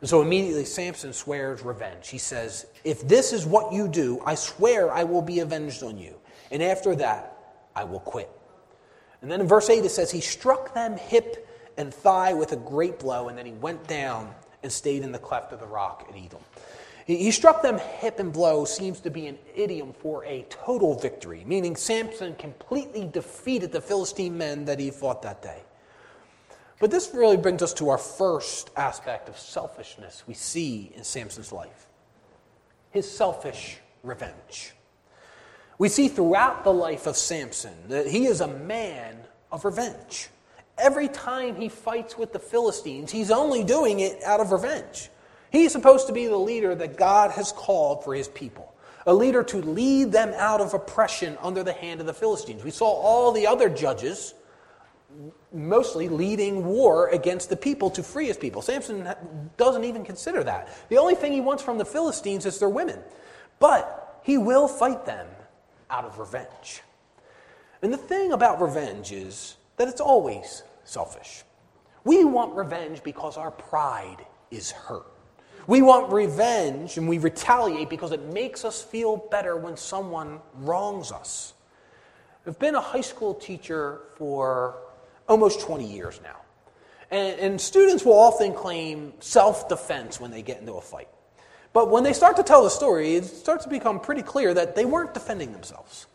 And 0.00 0.08
so 0.08 0.22
immediately 0.22 0.64
Samson 0.64 1.12
swears 1.12 1.62
revenge. 1.62 2.08
He 2.08 2.18
says, 2.18 2.66
If 2.84 3.06
this 3.06 3.32
is 3.32 3.46
what 3.46 3.72
you 3.72 3.88
do, 3.88 4.20
I 4.24 4.34
swear 4.34 4.90
I 4.90 5.04
will 5.04 5.22
be 5.22 5.40
avenged 5.40 5.82
on 5.82 5.98
you. 5.98 6.14
And 6.50 6.62
after 6.62 6.94
that, 6.96 7.36
I 7.76 7.84
will 7.84 8.00
quit. 8.00 8.30
And 9.22 9.30
then 9.30 9.40
in 9.40 9.46
verse 9.46 9.68
8 9.68 9.84
it 9.84 9.90
says, 9.90 10.10
He 10.10 10.20
struck 10.20 10.74
them 10.74 10.96
hip 10.96 11.46
and 11.76 11.92
thigh 11.92 12.32
with 12.32 12.52
a 12.52 12.56
great 12.56 12.98
blow, 12.98 13.28
and 13.28 13.36
then 13.36 13.46
he 13.46 13.52
went 13.52 13.86
down 13.86 14.34
and 14.62 14.70
stayed 14.70 15.02
in 15.02 15.12
the 15.12 15.18
cleft 15.18 15.52
of 15.52 15.60
the 15.60 15.66
rock 15.66 16.06
at 16.08 16.14
Etam. 16.14 16.42
He 17.16 17.32
struck 17.32 17.60
them 17.60 17.78
hip 17.78 18.20
and 18.20 18.32
blow 18.32 18.64
seems 18.64 19.00
to 19.00 19.10
be 19.10 19.26
an 19.26 19.36
idiom 19.56 19.92
for 19.92 20.24
a 20.24 20.46
total 20.48 20.94
victory, 20.94 21.42
meaning 21.44 21.74
Samson 21.74 22.36
completely 22.36 23.04
defeated 23.04 23.72
the 23.72 23.80
Philistine 23.80 24.38
men 24.38 24.64
that 24.66 24.78
he 24.78 24.92
fought 24.92 25.22
that 25.22 25.42
day. 25.42 25.58
But 26.78 26.92
this 26.92 27.10
really 27.12 27.36
brings 27.36 27.62
us 27.62 27.74
to 27.74 27.88
our 27.88 27.98
first 27.98 28.70
aspect 28.76 29.28
of 29.28 29.36
selfishness 29.36 30.22
we 30.28 30.34
see 30.34 30.92
in 30.94 31.02
Samson's 31.02 31.52
life 31.52 31.88
his 32.90 33.10
selfish 33.10 33.78
revenge. 34.04 34.72
We 35.78 35.88
see 35.88 36.06
throughout 36.06 36.62
the 36.62 36.72
life 36.72 37.08
of 37.08 37.16
Samson 37.16 37.74
that 37.88 38.06
he 38.06 38.26
is 38.26 38.40
a 38.40 38.46
man 38.46 39.16
of 39.50 39.64
revenge. 39.64 40.28
Every 40.78 41.08
time 41.08 41.56
he 41.56 41.68
fights 41.68 42.16
with 42.16 42.32
the 42.32 42.38
Philistines, 42.38 43.10
he's 43.10 43.32
only 43.32 43.64
doing 43.64 43.98
it 43.98 44.22
out 44.22 44.38
of 44.38 44.52
revenge. 44.52 45.10
He's 45.50 45.72
supposed 45.72 46.06
to 46.06 46.12
be 46.12 46.26
the 46.26 46.36
leader 46.36 46.74
that 46.74 46.96
God 46.96 47.32
has 47.32 47.52
called 47.52 48.04
for 48.04 48.14
his 48.14 48.28
people, 48.28 48.72
a 49.06 49.14
leader 49.14 49.42
to 49.44 49.58
lead 49.58 50.12
them 50.12 50.32
out 50.36 50.60
of 50.60 50.74
oppression 50.74 51.36
under 51.40 51.62
the 51.62 51.72
hand 51.72 52.00
of 52.00 52.06
the 52.06 52.14
Philistines. 52.14 52.64
We 52.64 52.70
saw 52.70 52.86
all 52.86 53.32
the 53.32 53.46
other 53.46 53.68
judges 53.68 54.34
mostly 55.52 56.08
leading 56.08 56.64
war 56.64 57.08
against 57.08 57.48
the 57.50 57.56
people 57.56 57.90
to 57.90 58.02
free 58.02 58.26
his 58.26 58.36
people. 58.36 58.62
Samson 58.62 59.08
doesn't 59.56 59.84
even 59.84 60.04
consider 60.04 60.44
that. 60.44 60.68
The 60.88 60.98
only 60.98 61.16
thing 61.16 61.32
he 61.32 61.40
wants 61.40 61.62
from 61.62 61.78
the 61.78 61.84
Philistines 61.84 62.46
is 62.46 62.58
their 62.58 62.68
women. 62.68 63.00
But 63.58 64.20
he 64.22 64.38
will 64.38 64.68
fight 64.68 65.04
them 65.04 65.26
out 65.90 66.04
of 66.04 66.18
revenge. 66.18 66.82
And 67.82 67.92
the 67.92 67.98
thing 67.98 68.32
about 68.32 68.60
revenge 68.60 69.10
is 69.10 69.56
that 69.76 69.88
it's 69.88 70.00
always 70.00 70.62
selfish. 70.84 71.42
We 72.04 72.24
want 72.24 72.54
revenge 72.54 73.02
because 73.02 73.36
our 73.36 73.50
pride 73.50 74.24
is 74.50 74.70
hurt. 74.70 75.06
We 75.70 75.82
want 75.82 76.12
revenge 76.12 76.96
and 76.96 77.08
we 77.08 77.18
retaliate 77.18 77.88
because 77.88 78.10
it 78.10 78.24
makes 78.24 78.64
us 78.64 78.82
feel 78.82 79.16
better 79.16 79.56
when 79.56 79.76
someone 79.76 80.40
wrongs 80.54 81.12
us. 81.12 81.54
I've 82.44 82.58
been 82.58 82.74
a 82.74 82.80
high 82.80 83.02
school 83.02 83.34
teacher 83.34 84.00
for 84.16 84.78
almost 85.28 85.60
20 85.60 85.86
years 85.86 86.18
now. 86.24 86.40
And, 87.12 87.38
and 87.38 87.60
students 87.60 88.04
will 88.04 88.18
often 88.18 88.52
claim 88.52 89.12
self 89.20 89.68
defense 89.68 90.18
when 90.18 90.32
they 90.32 90.42
get 90.42 90.58
into 90.58 90.72
a 90.72 90.80
fight. 90.80 91.06
But 91.72 91.88
when 91.88 92.02
they 92.02 92.14
start 92.14 92.34
to 92.38 92.42
tell 92.42 92.64
the 92.64 92.68
story, 92.68 93.14
it 93.14 93.26
starts 93.26 93.62
to 93.62 93.70
become 93.70 94.00
pretty 94.00 94.22
clear 94.22 94.52
that 94.52 94.74
they 94.74 94.84
weren't 94.84 95.14
defending 95.14 95.52
themselves. 95.52 96.08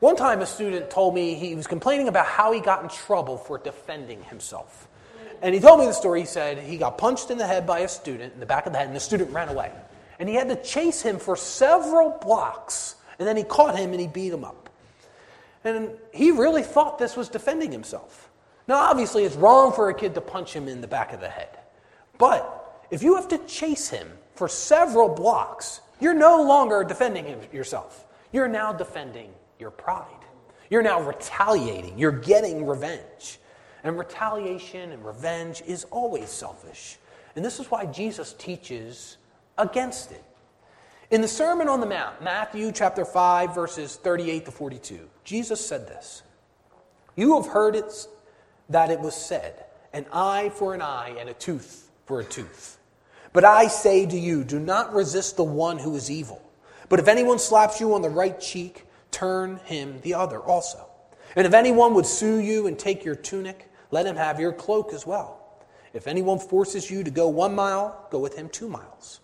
One 0.00 0.16
time, 0.16 0.42
a 0.42 0.46
student 0.46 0.90
told 0.90 1.14
me 1.14 1.34
he 1.34 1.54
was 1.54 1.66
complaining 1.66 2.08
about 2.08 2.26
how 2.26 2.52
he 2.52 2.60
got 2.60 2.82
in 2.82 2.90
trouble 2.90 3.38
for 3.38 3.56
defending 3.56 4.22
himself. 4.24 4.86
And 5.42 5.54
he 5.54 5.60
told 5.60 5.80
me 5.80 5.86
the 5.86 5.92
story. 5.92 6.20
He 6.20 6.26
said 6.26 6.58
he 6.58 6.78
got 6.78 6.96
punched 6.96 7.30
in 7.30 7.36
the 7.36 7.46
head 7.46 7.66
by 7.66 7.80
a 7.80 7.88
student 7.88 8.32
in 8.32 8.40
the 8.40 8.46
back 8.46 8.66
of 8.66 8.72
the 8.72 8.78
head, 8.78 8.86
and 8.86 8.96
the 8.96 9.00
student 9.00 9.32
ran 9.32 9.48
away. 9.48 9.72
And 10.18 10.28
he 10.28 10.36
had 10.36 10.48
to 10.48 10.56
chase 10.56 11.02
him 11.02 11.18
for 11.18 11.34
several 11.34 12.10
blocks, 12.10 12.94
and 13.18 13.26
then 13.26 13.36
he 13.36 13.42
caught 13.42 13.76
him 13.76 13.90
and 13.90 14.00
he 14.00 14.06
beat 14.06 14.32
him 14.32 14.44
up. 14.44 14.70
And 15.64 15.90
he 16.12 16.30
really 16.30 16.62
thought 16.62 16.98
this 16.98 17.16
was 17.16 17.28
defending 17.28 17.72
himself. 17.72 18.30
Now, 18.68 18.76
obviously, 18.76 19.24
it's 19.24 19.34
wrong 19.34 19.72
for 19.72 19.90
a 19.90 19.94
kid 19.94 20.14
to 20.14 20.20
punch 20.20 20.52
him 20.54 20.68
in 20.68 20.80
the 20.80 20.86
back 20.86 21.12
of 21.12 21.20
the 21.20 21.28
head. 21.28 21.58
But 22.18 22.86
if 22.90 23.02
you 23.02 23.16
have 23.16 23.28
to 23.28 23.38
chase 23.38 23.88
him 23.88 24.08
for 24.34 24.48
several 24.48 25.08
blocks, 25.08 25.80
you're 26.00 26.14
no 26.14 26.42
longer 26.42 26.84
defending 26.84 27.24
him, 27.24 27.40
yourself. 27.52 28.04
You're 28.32 28.48
now 28.48 28.72
defending 28.72 29.32
your 29.58 29.70
pride. 29.70 30.06
You're 30.70 30.82
now 30.82 31.02
retaliating. 31.02 31.98
You're 31.98 32.12
getting 32.12 32.66
revenge. 32.66 33.38
And 33.84 33.98
retaliation 33.98 34.92
and 34.92 35.04
revenge 35.04 35.62
is 35.66 35.84
always 35.84 36.28
selfish. 36.28 36.98
And 37.34 37.44
this 37.44 37.58
is 37.58 37.70
why 37.70 37.86
Jesus 37.86 38.34
teaches 38.34 39.16
against 39.58 40.12
it. 40.12 40.22
In 41.10 41.20
the 41.20 41.28
Sermon 41.28 41.68
on 41.68 41.80
the 41.80 41.86
Mount, 41.86 42.22
Matthew 42.22 42.72
chapter 42.72 43.04
5, 43.04 43.54
verses 43.54 43.96
38 43.96 44.46
to 44.46 44.50
42, 44.50 45.10
Jesus 45.24 45.64
said 45.64 45.86
this 45.86 46.22
You 47.16 47.40
have 47.40 47.52
heard 47.52 47.76
it 47.76 48.06
that 48.70 48.90
it 48.90 49.00
was 49.00 49.14
said, 49.14 49.66
an 49.92 50.06
eye 50.12 50.50
for 50.54 50.74
an 50.74 50.80
eye 50.80 51.14
and 51.18 51.28
a 51.28 51.34
tooth 51.34 51.90
for 52.06 52.20
a 52.20 52.24
tooth. 52.24 52.78
But 53.32 53.44
I 53.44 53.66
say 53.66 54.06
to 54.06 54.18
you, 54.18 54.44
do 54.44 54.58
not 54.58 54.94
resist 54.94 55.36
the 55.36 55.44
one 55.44 55.78
who 55.78 55.94
is 55.96 56.10
evil. 56.10 56.42
But 56.88 57.00
if 57.00 57.08
anyone 57.08 57.38
slaps 57.38 57.80
you 57.80 57.94
on 57.94 58.02
the 58.02 58.10
right 58.10 58.38
cheek, 58.38 58.86
turn 59.10 59.56
him 59.64 60.00
the 60.02 60.14
other 60.14 60.38
also. 60.38 60.86
And 61.36 61.46
if 61.46 61.54
anyone 61.54 61.94
would 61.94 62.06
sue 62.06 62.38
you 62.38 62.66
and 62.66 62.78
take 62.78 63.04
your 63.04 63.14
tunic, 63.14 63.70
let 63.92 64.06
him 64.06 64.16
have 64.16 64.40
your 64.40 64.52
cloak 64.52 64.92
as 64.92 65.06
well. 65.06 65.38
If 65.92 66.08
anyone 66.08 66.38
forces 66.38 66.90
you 66.90 67.04
to 67.04 67.10
go 67.10 67.28
one 67.28 67.54
mile, 67.54 68.08
go 68.10 68.18
with 68.18 68.34
him 68.34 68.48
two 68.48 68.68
miles. 68.68 69.20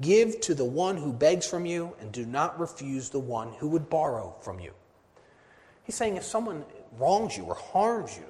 Give 0.00 0.40
to 0.42 0.54
the 0.54 0.64
one 0.64 0.96
who 0.96 1.12
begs 1.12 1.46
from 1.46 1.66
you, 1.66 1.96
and 2.00 2.12
do 2.12 2.24
not 2.24 2.60
refuse 2.60 3.08
the 3.08 3.18
one 3.18 3.52
who 3.54 3.68
would 3.68 3.90
borrow 3.90 4.36
from 4.42 4.60
you. 4.60 4.72
He's 5.82 5.94
saying 5.94 6.16
if 6.16 6.22
someone 6.22 6.64
wrongs 6.98 7.36
you 7.36 7.44
or 7.44 7.54
harms 7.54 8.16
you, 8.16 8.26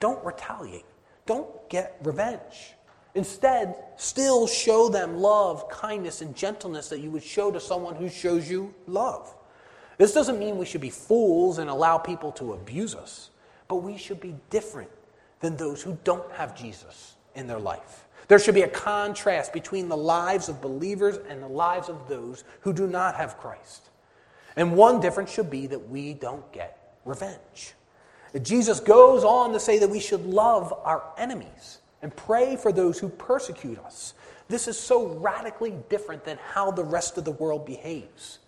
don't 0.00 0.22
retaliate. 0.24 0.84
Don't 1.26 1.70
get 1.70 1.96
revenge. 2.02 2.74
Instead, 3.14 3.76
still 3.96 4.46
show 4.46 4.88
them 4.88 5.18
love, 5.18 5.68
kindness, 5.68 6.20
and 6.20 6.36
gentleness 6.36 6.88
that 6.88 7.00
you 7.00 7.10
would 7.10 7.22
show 7.22 7.50
to 7.50 7.60
someone 7.60 7.94
who 7.94 8.08
shows 8.08 8.50
you 8.50 8.74
love. 8.86 9.34
This 9.98 10.12
doesn't 10.12 10.38
mean 10.38 10.58
we 10.58 10.66
should 10.66 10.80
be 10.80 10.90
fools 10.90 11.58
and 11.58 11.70
allow 11.70 11.98
people 11.98 12.32
to 12.32 12.52
abuse 12.52 12.94
us, 12.94 13.30
but 13.66 13.76
we 13.76 13.96
should 13.96 14.20
be 14.20 14.34
different 14.50 14.90
than 15.40 15.56
those 15.56 15.82
who 15.82 15.98
don't 16.04 16.30
have 16.32 16.56
Jesus 16.56 17.14
in 17.34 17.46
their 17.46 17.58
life. 17.58 18.04
There 18.28 18.38
should 18.38 18.54
be 18.54 18.62
a 18.62 18.68
contrast 18.68 19.52
between 19.52 19.88
the 19.88 19.96
lives 19.96 20.48
of 20.48 20.60
believers 20.60 21.18
and 21.28 21.42
the 21.42 21.48
lives 21.48 21.88
of 21.88 22.08
those 22.08 22.44
who 22.60 22.72
do 22.72 22.86
not 22.86 23.14
have 23.14 23.38
Christ. 23.38 23.90
And 24.56 24.76
one 24.76 25.00
difference 25.00 25.30
should 25.30 25.50
be 25.50 25.66
that 25.68 25.88
we 25.88 26.14
don't 26.14 26.50
get 26.52 26.96
revenge. 27.04 27.74
Jesus 28.42 28.80
goes 28.80 29.24
on 29.24 29.52
to 29.52 29.60
say 29.60 29.78
that 29.78 29.88
we 29.88 30.00
should 30.00 30.26
love 30.26 30.72
our 30.84 31.02
enemies 31.16 31.78
and 32.02 32.14
pray 32.14 32.56
for 32.56 32.70
those 32.70 32.98
who 32.98 33.08
persecute 33.08 33.78
us. 33.78 34.14
This 34.48 34.68
is 34.68 34.78
so 34.78 35.06
radically 35.06 35.74
different 35.88 36.24
than 36.24 36.38
how 36.52 36.70
the 36.70 36.84
rest 36.84 37.18
of 37.18 37.24
the 37.24 37.32
world 37.32 37.64
behaves. 37.64 38.38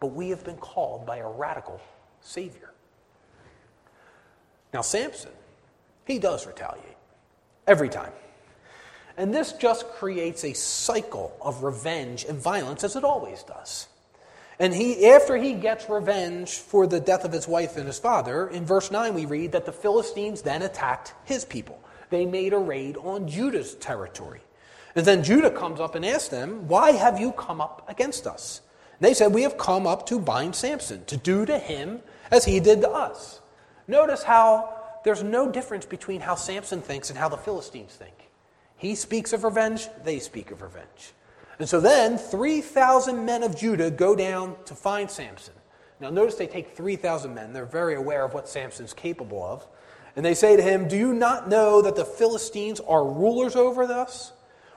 But 0.00 0.08
we 0.08 0.30
have 0.30 0.44
been 0.44 0.56
called 0.56 1.04
by 1.04 1.18
a 1.18 1.28
radical 1.28 1.80
Savior. 2.20 2.72
Now, 4.72 4.82
Samson, 4.82 5.30
he 6.08 6.18
does 6.18 6.46
retaliate 6.46 6.96
every 7.66 7.88
time. 7.88 8.12
And 9.16 9.32
this 9.32 9.52
just 9.52 9.88
creates 9.90 10.42
a 10.44 10.54
cycle 10.54 11.36
of 11.40 11.62
revenge 11.62 12.24
and 12.24 12.38
violence, 12.38 12.82
as 12.82 12.96
it 12.96 13.04
always 13.04 13.42
does. 13.42 13.88
And 14.58 14.74
he, 14.74 15.08
after 15.08 15.36
he 15.36 15.54
gets 15.54 15.88
revenge 15.88 16.54
for 16.54 16.86
the 16.86 16.98
death 16.98 17.24
of 17.24 17.32
his 17.32 17.46
wife 17.46 17.76
and 17.76 17.86
his 17.86 17.98
father, 17.98 18.48
in 18.48 18.64
verse 18.64 18.90
9 18.90 19.14
we 19.14 19.26
read 19.26 19.52
that 19.52 19.66
the 19.66 19.72
Philistines 19.72 20.42
then 20.42 20.62
attacked 20.62 21.14
his 21.24 21.44
people. 21.44 21.78
They 22.10 22.26
made 22.26 22.52
a 22.52 22.58
raid 22.58 22.96
on 22.96 23.28
Judah's 23.28 23.74
territory. 23.74 24.40
And 24.96 25.04
then 25.04 25.22
Judah 25.22 25.50
comes 25.50 25.78
up 25.78 25.94
and 25.94 26.06
asks 26.06 26.28
them, 26.28 26.66
Why 26.66 26.92
have 26.92 27.20
you 27.20 27.32
come 27.32 27.60
up 27.60 27.84
against 27.88 28.26
us? 28.26 28.62
And 28.98 29.06
they 29.06 29.14
said, 29.14 29.34
We 29.34 29.42
have 29.42 29.58
come 29.58 29.86
up 29.86 30.06
to 30.06 30.18
bind 30.18 30.56
Samson, 30.56 31.04
to 31.04 31.16
do 31.16 31.44
to 31.44 31.58
him 31.58 32.00
as 32.30 32.46
he 32.46 32.60
did 32.60 32.80
to 32.80 32.90
us. 32.90 33.40
Notice 33.86 34.22
how 34.22 34.77
there's 35.08 35.22
no 35.22 35.50
difference 35.50 35.86
between 35.86 36.20
how 36.20 36.34
Samson 36.34 36.82
thinks 36.82 37.08
and 37.08 37.18
how 37.18 37.30
the 37.30 37.38
Philistines 37.38 37.94
think. 37.94 38.28
He 38.76 38.94
speaks 38.94 39.32
of 39.32 39.42
revenge, 39.42 39.88
they 40.04 40.18
speak 40.18 40.50
of 40.50 40.60
revenge. 40.60 41.14
And 41.58 41.66
so 41.66 41.80
then 41.80 42.18
3,000 42.18 43.24
men 43.24 43.42
of 43.42 43.56
Judah 43.56 43.90
go 43.90 44.14
down 44.14 44.54
to 44.66 44.74
find 44.74 45.10
Samson. 45.10 45.54
Now, 45.98 46.10
notice 46.10 46.34
they 46.34 46.46
take 46.46 46.76
3,000 46.76 47.32
men. 47.32 47.54
They're 47.54 47.64
very 47.64 47.94
aware 47.94 48.22
of 48.22 48.34
what 48.34 48.50
Samson's 48.50 48.92
capable 48.92 49.42
of. 49.42 49.66
And 50.14 50.26
they 50.26 50.34
say 50.34 50.58
to 50.58 50.62
him, 50.62 50.88
Do 50.88 50.98
you 50.98 51.14
not 51.14 51.48
know 51.48 51.80
that 51.80 51.96
the 51.96 52.04
Philistines 52.04 52.78
are 52.80 53.02
rulers 53.02 53.56
over 53.56 53.84
us? 53.84 54.32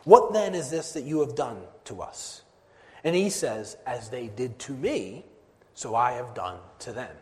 What 0.06 0.32
then 0.32 0.56
is 0.56 0.70
this 0.70 0.94
that 0.94 1.04
you 1.04 1.20
have 1.20 1.36
done 1.36 1.58
to 1.86 2.02
us? 2.02 2.44
And 3.04 3.14
he 3.14 3.30
says, 3.30 3.76
As 3.86 4.08
they 4.08 4.28
did 4.28 4.58
to 4.60 4.72
me, 4.72 5.26
so 5.74 5.94
I 5.94 6.14
have 6.14 6.34
done 6.34 6.58
to 6.80 6.94
them. 6.94 7.14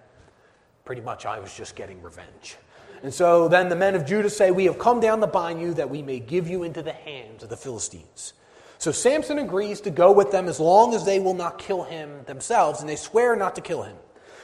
Pretty 0.86 1.02
much, 1.02 1.26
I 1.26 1.40
was 1.40 1.52
just 1.58 1.76
getting 1.76 2.04
revenge. 2.04 2.58
And 3.02 3.14
so 3.14 3.48
then 3.48 3.70
the 3.70 3.76
men 3.76 3.96
of 3.96 4.06
Judah 4.06 4.30
say, 4.30 4.52
We 4.52 4.66
have 4.66 4.80
come 4.80 5.00
down 5.00 5.22
to 5.22 5.28
bind 5.28 5.62
you 5.62 5.74
that 5.76 5.90
we 5.90 6.02
may 6.02 6.20
give 6.20 6.48
you 6.48 6.64
into 6.64 6.82
the 6.82 6.94
hands 6.94 7.44
of 7.44 7.50
the 7.50 7.58
Philistines. 7.58 8.34
So 8.78 8.92
Samson 8.92 9.40
agrees 9.40 9.82
to 9.82 9.90
go 9.90 10.12
with 10.12 10.32
them 10.32 10.48
as 10.48 10.60
long 10.60 10.94
as 10.94 11.06
they 11.06 11.20
will 11.20 11.34
not 11.34 11.60
kill 11.60 11.84
him 11.84 12.24
themselves, 12.26 12.80
and 12.80 12.90
they 12.90 12.96
swear 12.96 13.36
not 13.36 13.56
to 13.56 13.62
kill 13.62 13.84
him. 13.84 13.96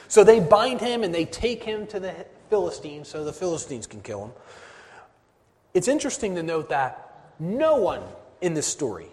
So 0.08 0.24
they 0.24 0.40
bind 0.40 0.80
him 0.80 1.02
and 1.02 1.14
they 1.14 1.24
take 1.24 1.64
him 1.64 1.86
to 1.88 1.98
the 1.98 2.14
Philistines 2.50 3.08
so 3.08 3.24
the 3.24 3.32
Philistines 3.32 3.86
can 3.86 4.00
kill 4.00 4.26
him. 4.26 4.32
It's 5.74 5.88
interesting 5.88 6.34
to 6.36 6.42
note 6.42 6.68
that 6.68 7.34
no 7.38 7.76
one 7.76 8.02
in 8.40 8.54
this 8.54 8.66
story 8.66 9.08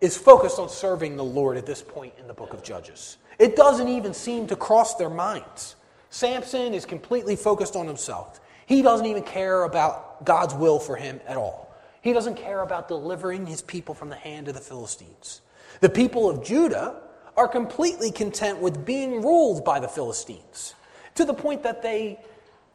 is 0.00 0.16
focused 0.16 0.58
on 0.58 0.68
serving 0.68 1.16
the 1.16 1.24
Lord 1.24 1.56
at 1.56 1.66
this 1.66 1.82
point 1.82 2.14
in 2.18 2.28
the 2.28 2.34
book 2.34 2.54
of 2.54 2.62
Judges. 2.62 3.16
It 3.38 3.56
doesn't 3.56 3.88
even 3.88 4.14
seem 4.14 4.46
to 4.46 4.56
cross 4.56 4.94
their 4.94 5.10
minds. 5.10 5.76
Samson 6.10 6.72
is 6.74 6.84
completely 6.84 7.36
focused 7.36 7.76
on 7.76 7.86
himself. 7.86 8.40
He 8.68 8.82
doesn't 8.82 9.06
even 9.06 9.22
care 9.22 9.62
about 9.62 10.26
God's 10.26 10.52
will 10.52 10.78
for 10.78 10.94
him 10.94 11.22
at 11.26 11.38
all. 11.38 11.74
He 12.02 12.12
doesn't 12.12 12.34
care 12.34 12.60
about 12.60 12.86
delivering 12.86 13.46
his 13.46 13.62
people 13.62 13.94
from 13.94 14.10
the 14.10 14.16
hand 14.16 14.46
of 14.46 14.52
the 14.52 14.60
Philistines. 14.60 15.40
The 15.80 15.88
people 15.88 16.28
of 16.28 16.44
Judah 16.44 17.00
are 17.34 17.48
completely 17.48 18.12
content 18.12 18.58
with 18.58 18.84
being 18.84 19.22
ruled 19.22 19.64
by 19.64 19.80
the 19.80 19.88
Philistines 19.88 20.74
to 21.14 21.24
the 21.24 21.32
point 21.32 21.62
that 21.62 21.80
they 21.80 22.20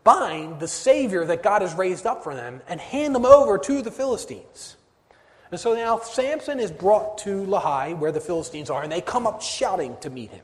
bind 0.04 0.60
the 0.60 0.68
Savior 0.68 1.26
that 1.26 1.44
God 1.44 1.62
has 1.62 1.76
raised 1.76 2.08
up 2.08 2.24
for 2.24 2.34
them 2.34 2.64
and 2.68 2.82
hand 2.82 3.14
them 3.14 3.28
over 3.28 3.60
to 3.60 3.84
the 3.84 3.92
Philistines. 3.92 4.78
And 5.52 5.60
so 5.60 5.76
now 5.76 6.00
Samson 6.00 6.60
is 6.60 6.72
brought 6.72 7.20
to 7.20 7.46
Lehi, 7.46 7.96
where 8.00 8.12
the 8.12 8.20
Philistines 8.20 8.72
are, 8.72 8.82
and 8.82 8.92
they 8.92 9.02
come 9.02 9.28
up 9.28 9.44
shouting 9.44 9.96
to 10.02 10.10
meet 10.10 10.32
him. 10.32 10.44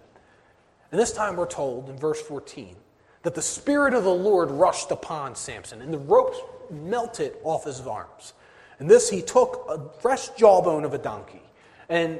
And 0.91 1.01
this 1.01 1.12
time 1.12 1.38
we're 1.38 1.48
told 1.48 1.89
in 1.89 1.98
verse 1.98 2.22
14 2.22 2.75
that 3.23 3.35
the 3.35 3.41
Spirit 3.41 3.93
of 3.93 4.03
the 4.03 4.13
Lord 4.13 4.49
rushed 4.51 4.91
upon 4.91 5.35
Samson, 5.35 5.81
and 5.81 5.93
the 5.93 5.97
ropes 5.97 6.39
melted 6.71 7.33
off 7.43 7.65
his 7.65 7.81
arms. 7.81 8.33
And 8.79 8.89
this 8.89 9.09
he 9.09 9.21
took 9.21 9.65
a 9.69 9.99
fresh 9.99 10.29
jawbone 10.29 10.85
of 10.85 10.93
a 10.93 10.97
donkey. 10.97 11.41
And 11.89 12.19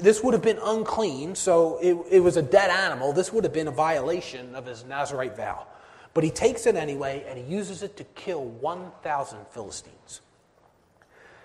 this 0.00 0.22
would 0.22 0.34
have 0.34 0.42
been 0.42 0.58
unclean, 0.62 1.34
so 1.34 1.78
it, 1.78 1.96
it 2.16 2.20
was 2.20 2.36
a 2.36 2.42
dead 2.42 2.70
animal. 2.70 3.12
This 3.12 3.32
would 3.32 3.44
have 3.44 3.52
been 3.52 3.68
a 3.68 3.72
violation 3.72 4.54
of 4.54 4.66
his 4.66 4.84
Nazarite 4.84 5.36
vow. 5.36 5.66
But 6.14 6.22
he 6.22 6.30
takes 6.30 6.66
it 6.66 6.76
anyway, 6.76 7.24
and 7.28 7.38
he 7.38 7.44
uses 7.44 7.82
it 7.82 7.96
to 7.96 8.04
kill 8.04 8.44
1,000 8.44 9.46
Philistines. 9.48 10.20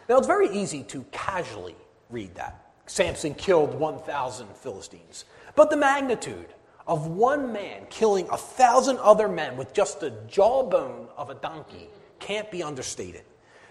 Now, 0.08 0.18
it's 0.18 0.28
very 0.28 0.50
easy 0.50 0.84
to 0.84 1.06
casually 1.12 1.76
read 2.10 2.36
that. 2.36 2.72
Samson 2.86 3.34
killed 3.34 3.74
1,000 3.74 4.48
Philistines. 4.56 5.26
But 5.56 5.70
the 5.70 5.78
magnitude 5.78 6.48
of 6.88 7.08
one 7.08 7.54
man 7.54 7.86
killing 7.90 8.28
a 8.30 8.38
thousand 8.38 8.98
other 9.00 9.28
men 9.28 9.58
with 9.58 9.74
just 9.74 10.00
the 10.00 10.12
jawbone 10.28 11.08
of 11.18 11.30
a 11.30 11.36
donkey 11.36 11.90
can't 12.20 12.50
be 12.52 12.64
understated. 12.64 13.24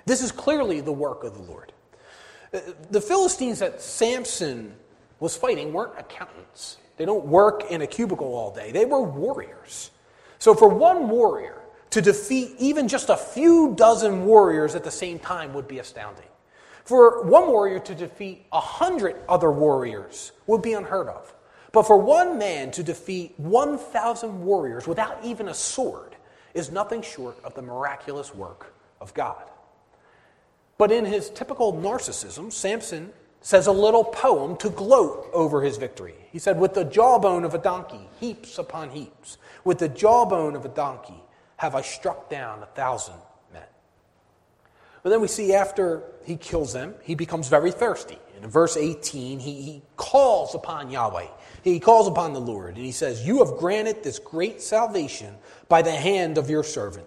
This 0.07 0.23
is 0.23 0.33
clearly 0.33 0.81
the 0.81 0.93
work 0.93 1.25
of 1.25 1.35
the 1.35 1.43
Lord. 1.43 1.73
Uh, 2.53 2.61
the 2.91 3.01
Philistines 3.01 3.59
that 3.61 3.81
Samson 3.81 4.75
was 5.21 5.37
fighting 5.37 5.73
weren't 5.73 5.99
accountants. 5.99 6.79
They 6.97 7.05
don't 7.05 7.27
work 7.27 7.71
in 7.71 7.83
a 7.83 7.87
cubicle 7.87 8.35
all 8.35 8.53
day. 8.53 8.73
They 8.73 8.85
were 8.85 9.03
warriors. 9.03 9.91
So 10.39 10.55
for 10.55 10.69
one 10.69 11.09
warrior 11.09 11.61
to 11.91 12.01
defeat 12.01 12.55
even 12.59 12.89
just 12.89 13.09
a 13.09 13.17
few 13.17 13.75
dozen 13.75 14.25
warriors 14.25 14.75
at 14.75 14.85
the 14.85 14.91
same 14.91 15.19
time 15.19 15.53
would 15.55 15.69
be 15.69 15.79
astounding. 15.79 16.25
For 16.85 17.23
one 17.25 17.49
warrior 17.49 17.79
to 17.81 17.95
defeat 17.95 18.47
a 18.53 18.61
hundred 18.61 19.17
other 19.29 19.51
warriors 19.51 20.33
would 20.47 20.63
be 20.63 20.73
unheard 20.73 21.09
of. 21.09 21.33
But 21.73 21.85
for 21.85 21.97
one 21.97 22.39
man 22.39 22.71
to 22.73 22.83
defeat 22.83 23.35
1,000 23.39 24.45
warriors 24.45 24.87
without 24.87 25.25
even 25.25 25.49
a 25.49 25.55
sword 25.55 26.17
is 26.55 26.71
nothing 26.71 27.03
short 27.03 27.39
of 27.45 27.55
the 27.55 27.63
miraculous 27.63 28.35
work 28.35 28.75
of 29.01 29.15
God. 29.15 29.45
But 30.79 30.91
in 30.91 31.05
his 31.05 31.31
typical 31.31 31.73
narcissism, 31.73 32.53
Samson 32.53 33.13
says 33.41 33.67
a 33.67 33.73
little 33.73 34.05
poem 34.05 34.57
to 34.57 34.71
gloat 34.71 35.29
over 35.33 35.63
his 35.63 35.77
victory. 35.77 36.15
He 36.33 36.39
said, 36.39 36.59
With 36.59 36.75
the 36.75 36.85
jawbone 36.85 37.45
of 37.45 37.55
a 37.55 37.59
donkey, 37.59 38.09
heaps 38.19 38.59
upon 38.59 38.91
heaps, 38.91 39.39
with 39.65 39.79
the 39.79 39.89
jawbone 39.89 40.57
of 40.57 40.65
a 40.65 40.69
donkey, 40.69 41.23
have 41.57 41.75
I 41.75 41.83
struck 41.83 42.31
down 42.31 42.63
a 42.63 42.67
thousand 42.67 43.17
men. 43.53 43.63
but 45.03 45.11
then 45.11 45.21
we 45.21 45.29
see 45.29 45.55
after 45.55 46.03
he 46.25 46.37
kills 46.37 46.73
them, 46.73 46.95
he 47.03 47.15
becomes 47.15 47.49
very 47.49 47.71
thirsty. 47.71 48.19
In 48.43 48.49
verse 48.49 48.77
18, 48.77 49.39
he, 49.39 49.63
he 49.63 49.83
calls 49.97 50.55
upon 50.55 50.91
Yahweh. 50.91 51.27
He 51.63 51.79
calls 51.79 52.09
upon 52.09 52.33
the 52.33 52.41
Lord, 52.41 52.77
and 52.77 52.85
he 52.85 52.93
says, 52.93 53.27
You 53.27 53.45
have 53.45 53.59
granted 53.59 54.03
this 54.03 54.19
great 54.19 54.63
salvation 54.63 55.35
by 55.69 55.83
the 55.83 55.93
hand 55.93 56.39
of 56.39 56.49
your 56.49 56.65
servant. 56.65 57.07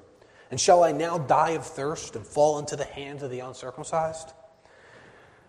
And 0.51 0.59
shall 0.59 0.83
I 0.83 0.91
now 0.91 1.17
die 1.17 1.51
of 1.51 1.65
thirst 1.65 2.15
and 2.15 2.25
fall 2.25 2.59
into 2.59 2.75
the 2.75 2.83
hands 2.83 3.23
of 3.23 3.31
the 3.31 3.39
uncircumcised? 3.39 4.33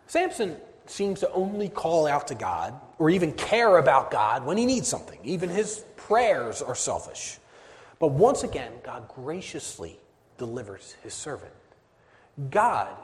Samson 0.06 0.56
seems 0.86 1.20
to 1.20 1.30
only 1.32 1.68
call 1.68 2.06
out 2.06 2.28
to 2.28 2.34
God 2.34 2.80
or 2.98 3.10
even 3.10 3.32
care 3.32 3.76
about 3.78 4.10
God 4.10 4.44
when 4.44 4.56
he 4.56 4.64
needs 4.64 4.88
something. 4.88 5.18
Even 5.22 5.48
his 5.48 5.84
prayers 5.96 6.62
are 6.62 6.74
selfish. 6.74 7.38
But 7.98 8.08
once 8.08 8.42
again, 8.42 8.72
God 8.82 9.08
graciously 9.08 9.98
delivers 10.38 10.96
his 11.02 11.14
servant. 11.14 11.52
God 12.50 12.94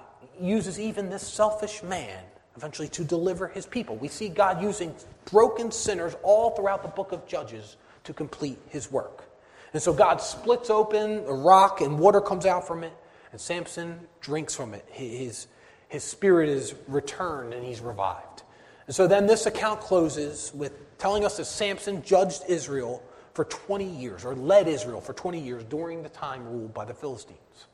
uses 0.41 0.81
even 0.81 1.09
this 1.09 1.27
selfish 1.27 1.83
man 1.83 2.23
eventually 2.57 2.89
to 2.89 3.05
deliver 3.05 3.49
his 3.49 3.67
people. 3.67 3.97
We 3.97 4.09
see 4.09 4.29
God 4.29 4.63
using 4.63 4.95
broken 5.31 5.71
sinners 5.71 6.15
all 6.23 6.51
throughout 6.51 6.83
the 6.83 6.89
book 6.89 7.13
of 7.13 7.27
Judges 7.27 7.77
to 8.05 8.13
complete 8.13 8.59
his 8.69 8.91
work. 8.91 9.25
And 9.73 9.83
so 9.83 9.93
God 9.93 10.21
splits 10.21 10.69
open 10.69 11.25
a 11.27 11.33
rock 11.33 11.81
and 11.81 11.99
water 11.99 12.21
comes 12.21 12.45
out 12.45 12.67
from 12.67 12.83
it, 12.83 12.93
and 13.33 13.41
Samson 13.41 14.01
drinks 14.21 14.55
from 14.55 14.75
it. 14.75 14.85
His, 14.91 15.47
his 15.89 16.03
spirit 16.03 16.49
is 16.49 16.75
returned 16.89 17.55
and 17.55 17.65
he's 17.65 17.81
revived. 17.81 18.43
And 18.87 18.95
so 18.95 19.07
then 19.07 19.27
this 19.27 19.47
account 19.47 19.81
closes 19.81 20.51
with 20.55 20.99
telling 20.99 21.25
us 21.25 21.37
that 21.37 21.45
Samson 21.45 22.03
judged 22.03 22.43
Israel 22.49 23.03
for 23.35 23.45
20 23.45 23.85
years, 23.85 24.25
or 24.25 24.35
led 24.35 24.67
Israel 24.67 25.01
for 25.01 25.13
20 25.13 25.39
years 25.39 25.63
during 25.65 26.03
the 26.03 26.09
time 26.09 26.45
ruled 26.47 26.75
by 26.75 26.85
the 26.85 26.93
Philistines. 26.93 27.67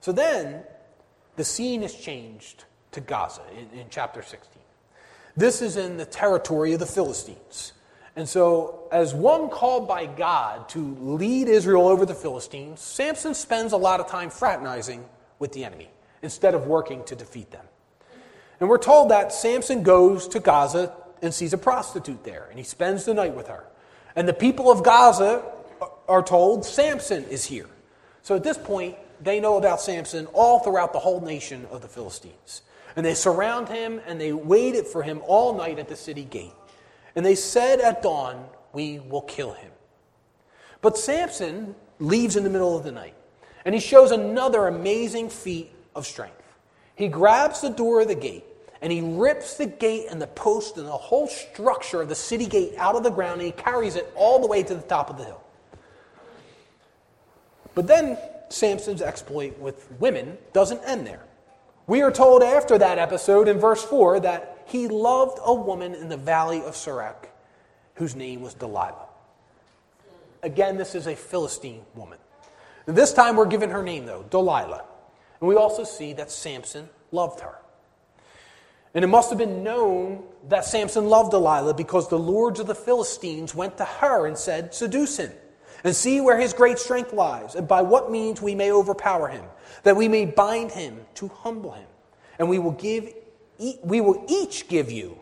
So 0.00 0.12
then 0.12 0.62
the 1.34 1.44
scene 1.44 1.82
is 1.82 1.94
changed 1.94 2.64
to 2.92 3.00
Gaza 3.00 3.42
in, 3.52 3.78
in 3.78 3.86
chapter 3.90 4.22
16. 4.22 4.62
This 5.36 5.62
is 5.62 5.76
in 5.76 5.96
the 5.96 6.04
territory 6.04 6.74
of 6.74 6.80
the 6.80 6.86
Philistines. 6.86 7.72
And 8.14 8.28
so, 8.28 8.88
as 8.92 9.14
one 9.14 9.48
called 9.48 9.88
by 9.88 10.04
God 10.04 10.68
to 10.70 10.94
lead 11.00 11.48
Israel 11.48 11.88
over 11.88 12.04
the 12.04 12.14
Philistines, 12.14 12.80
Samson 12.80 13.32
spends 13.32 13.72
a 13.72 13.78
lot 13.78 14.00
of 14.00 14.08
time 14.08 14.28
fraternizing 14.28 15.04
with 15.38 15.52
the 15.52 15.64
enemy 15.64 15.88
instead 16.20 16.54
of 16.54 16.66
working 16.66 17.02
to 17.04 17.16
defeat 17.16 17.50
them. 17.50 17.64
And 18.60 18.68
we're 18.68 18.78
told 18.78 19.10
that 19.10 19.32
Samson 19.32 19.82
goes 19.82 20.28
to 20.28 20.40
Gaza 20.40 20.94
and 21.22 21.32
sees 21.32 21.54
a 21.54 21.58
prostitute 21.58 22.22
there, 22.22 22.46
and 22.50 22.58
he 22.58 22.64
spends 22.64 23.06
the 23.06 23.14
night 23.14 23.34
with 23.34 23.48
her. 23.48 23.64
And 24.14 24.28
the 24.28 24.34
people 24.34 24.70
of 24.70 24.84
Gaza 24.84 25.42
are 26.06 26.22
told 26.22 26.66
Samson 26.66 27.24
is 27.24 27.46
here. 27.46 27.68
So 28.22 28.36
at 28.36 28.44
this 28.44 28.58
point, 28.58 28.96
they 29.22 29.40
know 29.40 29.56
about 29.56 29.80
Samson 29.80 30.26
all 30.26 30.58
throughout 30.58 30.92
the 30.92 30.98
whole 30.98 31.20
nation 31.20 31.66
of 31.70 31.80
the 31.80 31.88
Philistines. 31.88 32.62
And 32.96 33.04
they 33.06 33.14
surround 33.14 33.68
him 33.68 34.00
and 34.06 34.20
they 34.20 34.32
waited 34.32 34.86
for 34.86 35.02
him 35.02 35.22
all 35.26 35.54
night 35.54 35.78
at 35.78 35.88
the 35.88 35.96
city 35.96 36.24
gate. 36.24 36.52
And 37.14 37.24
they 37.24 37.34
said 37.34 37.80
at 37.80 38.02
dawn, 38.02 38.46
We 38.72 38.98
will 38.98 39.22
kill 39.22 39.52
him. 39.52 39.70
But 40.80 40.98
Samson 40.98 41.74
leaves 41.98 42.36
in 42.36 42.44
the 42.44 42.50
middle 42.50 42.76
of 42.76 42.84
the 42.84 42.92
night. 42.92 43.14
And 43.64 43.74
he 43.74 43.80
shows 43.80 44.10
another 44.10 44.66
amazing 44.66 45.30
feat 45.30 45.70
of 45.94 46.06
strength. 46.06 46.42
He 46.96 47.08
grabs 47.08 47.60
the 47.60 47.70
door 47.70 48.02
of 48.02 48.08
the 48.08 48.14
gate 48.14 48.44
and 48.80 48.92
he 48.92 49.00
rips 49.00 49.56
the 49.56 49.66
gate 49.66 50.06
and 50.10 50.20
the 50.20 50.26
post 50.26 50.76
and 50.76 50.86
the 50.86 50.90
whole 50.90 51.28
structure 51.28 52.02
of 52.02 52.08
the 52.08 52.14
city 52.14 52.46
gate 52.46 52.74
out 52.76 52.96
of 52.96 53.04
the 53.04 53.10
ground 53.10 53.40
and 53.40 53.46
he 53.46 53.52
carries 53.52 53.94
it 53.94 54.12
all 54.16 54.40
the 54.40 54.46
way 54.46 54.62
to 54.62 54.74
the 54.74 54.82
top 54.82 55.08
of 55.08 55.16
the 55.16 55.24
hill. 55.24 55.40
But 57.74 57.86
then 57.86 58.18
Samson's 58.48 59.00
exploit 59.00 59.56
with 59.58 59.90
women 59.98 60.36
doesn't 60.52 60.82
end 60.84 61.06
there. 61.06 61.22
We 61.86 62.02
are 62.02 62.12
told 62.12 62.42
after 62.42 62.78
that 62.78 62.98
episode 62.98 63.48
in 63.48 63.58
verse 63.58 63.82
4 63.82 64.20
that 64.20 64.64
he 64.66 64.88
loved 64.88 65.38
a 65.44 65.54
woman 65.54 65.94
in 65.94 66.08
the 66.08 66.16
valley 66.16 66.62
of 66.62 66.74
Sorek 66.74 67.26
whose 67.94 68.14
name 68.14 68.40
was 68.40 68.54
Delilah. 68.54 69.08
Again, 70.42 70.76
this 70.76 70.94
is 70.94 71.06
a 71.06 71.14
Philistine 71.14 71.82
woman. 71.94 72.18
This 72.86 73.12
time 73.12 73.36
we're 73.36 73.46
given 73.46 73.70
her 73.70 73.82
name, 73.82 74.06
though, 74.06 74.24
Delilah. 74.30 74.84
And 75.40 75.48
we 75.48 75.56
also 75.56 75.84
see 75.84 76.12
that 76.14 76.30
Samson 76.30 76.88
loved 77.10 77.40
her. 77.40 77.58
And 78.94 79.04
it 79.04 79.08
must 79.08 79.30
have 79.30 79.38
been 79.38 79.62
known 79.62 80.22
that 80.48 80.64
Samson 80.64 81.08
loved 81.08 81.30
Delilah 81.30 81.74
because 81.74 82.08
the 82.08 82.18
lords 82.18 82.60
of 82.60 82.66
the 82.66 82.74
Philistines 82.74 83.54
went 83.54 83.78
to 83.78 83.84
her 83.84 84.26
and 84.26 84.36
said, 84.36 84.74
Seduce 84.74 85.18
him, 85.18 85.32
and 85.84 85.94
see 85.94 86.20
where 86.20 86.38
his 86.38 86.52
great 86.52 86.78
strength 86.78 87.12
lies, 87.12 87.54
and 87.54 87.66
by 87.66 87.82
what 87.82 88.10
means 88.10 88.40
we 88.40 88.54
may 88.54 88.72
overpower 88.72 89.28
him, 89.28 89.44
that 89.82 89.96
we 89.96 90.08
may 90.08 90.24
bind 90.24 90.70
him 90.70 91.00
to 91.14 91.28
humble 91.28 91.72
him. 91.72 91.86
And 92.38 92.48
we 92.48 92.58
will, 92.58 92.72
give, 92.72 93.12
we 93.82 94.00
will 94.00 94.24
each 94.28 94.68
give 94.68 94.90
you 94.90 95.18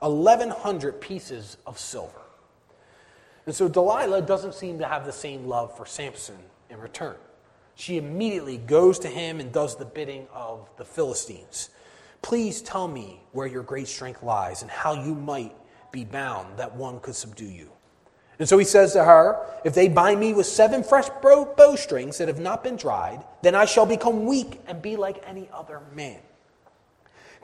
1,100 0.00 1.00
pieces 1.00 1.56
of 1.66 1.78
silver. 1.78 2.20
And 3.46 3.54
so 3.54 3.68
Delilah 3.68 4.22
doesn't 4.22 4.54
seem 4.54 4.78
to 4.78 4.86
have 4.86 5.04
the 5.04 5.12
same 5.12 5.46
love 5.46 5.76
for 5.76 5.86
Samson 5.86 6.38
in 6.70 6.78
return. 6.78 7.16
She 7.74 7.96
immediately 7.96 8.58
goes 8.58 8.98
to 9.00 9.08
him 9.08 9.40
and 9.40 9.52
does 9.52 9.76
the 9.76 9.84
bidding 9.84 10.26
of 10.32 10.68
the 10.76 10.84
Philistines. 10.84 11.70
Please 12.20 12.62
tell 12.62 12.86
me 12.86 13.20
where 13.32 13.46
your 13.46 13.62
great 13.62 13.88
strength 13.88 14.22
lies 14.22 14.62
and 14.62 14.70
how 14.70 14.92
you 14.92 15.14
might 15.14 15.54
be 15.90 16.04
bound 16.04 16.58
that 16.58 16.76
one 16.76 17.00
could 17.00 17.16
subdue 17.16 17.44
you. 17.44 17.70
And 18.42 18.48
so 18.48 18.58
he 18.58 18.64
says 18.64 18.94
to 18.94 19.04
her, 19.04 19.38
If 19.62 19.72
they 19.72 19.86
bind 19.86 20.18
me 20.18 20.34
with 20.34 20.46
seven 20.46 20.82
fresh 20.82 21.08
bowstrings 21.22 22.18
that 22.18 22.26
have 22.26 22.40
not 22.40 22.64
been 22.64 22.74
dried, 22.74 23.22
then 23.40 23.54
I 23.54 23.66
shall 23.66 23.86
become 23.86 24.26
weak 24.26 24.60
and 24.66 24.82
be 24.82 24.96
like 24.96 25.22
any 25.24 25.48
other 25.54 25.80
man. 25.94 26.18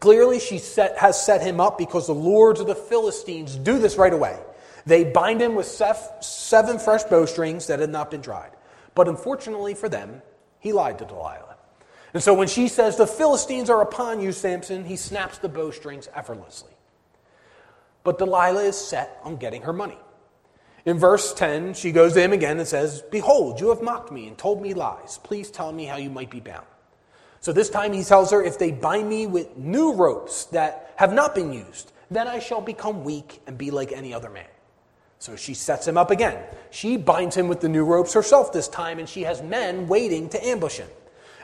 Clearly, 0.00 0.40
she 0.40 0.58
set, 0.58 0.98
has 0.98 1.24
set 1.24 1.40
him 1.40 1.60
up 1.60 1.78
because 1.78 2.08
the 2.08 2.14
lords 2.14 2.58
of 2.58 2.66
the 2.66 2.74
Philistines 2.74 3.54
do 3.54 3.78
this 3.78 3.94
right 3.94 4.12
away. 4.12 4.40
They 4.86 5.04
bind 5.04 5.40
him 5.40 5.54
with 5.54 5.66
seven 5.68 6.80
fresh 6.80 7.04
bowstrings 7.04 7.68
that 7.68 7.78
had 7.78 7.90
not 7.90 8.10
been 8.10 8.20
dried. 8.20 8.50
But 8.96 9.06
unfortunately 9.06 9.74
for 9.74 9.88
them, 9.88 10.20
he 10.58 10.72
lied 10.72 10.98
to 10.98 11.04
Delilah. 11.04 11.58
And 12.12 12.20
so 12.20 12.34
when 12.34 12.48
she 12.48 12.66
says, 12.66 12.96
The 12.96 13.06
Philistines 13.06 13.70
are 13.70 13.82
upon 13.82 14.20
you, 14.20 14.32
Samson, 14.32 14.84
he 14.84 14.96
snaps 14.96 15.38
the 15.38 15.48
bowstrings 15.48 16.08
effortlessly. 16.12 16.72
But 18.02 18.18
Delilah 18.18 18.64
is 18.64 18.76
set 18.76 19.20
on 19.22 19.36
getting 19.36 19.62
her 19.62 19.72
money. 19.72 19.98
In 20.84 20.98
verse 20.98 21.34
10, 21.34 21.74
she 21.74 21.92
goes 21.92 22.14
to 22.14 22.22
him 22.22 22.32
again 22.32 22.58
and 22.58 22.66
says, 22.66 23.02
Behold, 23.10 23.60
you 23.60 23.68
have 23.68 23.82
mocked 23.82 24.12
me 24.12 24.28
and 24.28 24.38
told 24.38 24.62
me 24.62 24.74
lies. 24.74 25.18
Please 25.22 25.50
tell 25.50 25.72
me 25.72 25.84
how 25.84 25.96
you 25.96 26.10
might 26.10 26.30
be 26.30 26.40
bound. 26.40 26.66
So 27.40 27.52
this 27.52 27.70
time 27.70 27.92
he 27.92 28.02
tells 28.02 28.30
her, 28.30 28.42
If 28.42 28.58
they 28.58 28.70
bind 28.70 29.08
me 29.08 29.26
with 29.26 29.56
new 29.56 29.92
ropes 29.92 30.44
that 30.46 30.92
have 30.96 31.12
not 31.12 31.34
been 31.34 31.52
used, 31.52 31.92
then 32.10 32.26
I 32.26 32.38
shall 32.38 32.60
become 32.60 33.04
weak 33.04 33.40
and 33.46 33.58
be 33.58 33.70
like 33.70 33.92
any 33.92 34.14
other 34.14 34.30
man. 34.30 34.46
So 35.18 35.36
she 35.36 35.54
sets 35.54 35.86
him 35.86 35.98
up 35.98 36.10
again. 36.10 36.42
She 36.70 36.96
binds 36.96 37.36
him 37.36 37.48
with 37.48 37.60
the 37.60 37.68
new 37.68 37.84
ropes 37.84 38.12
herself 38.12 38.52
this 38.52 38.68
time, 38.68 38.98
and 38.98 39.08
she 39.08 39.22
has 39.22 39.42
men 39.42 39.88
waiting 39.88 40.28
to 40.30 40.46
ambush 40.46 40.78
him. 40.78 40.88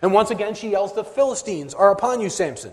And 0.00 0.12
once 0.12 0.30
again, 0.30 0.54
she 0.54 0.70
yells, 0.70 0.94
The 0.94 1.04
Philistines 1.04 1.74
are 1.74 1.90
upon 1.90 2.20
you, 2.20 2.30
Samson. 2.30 2.72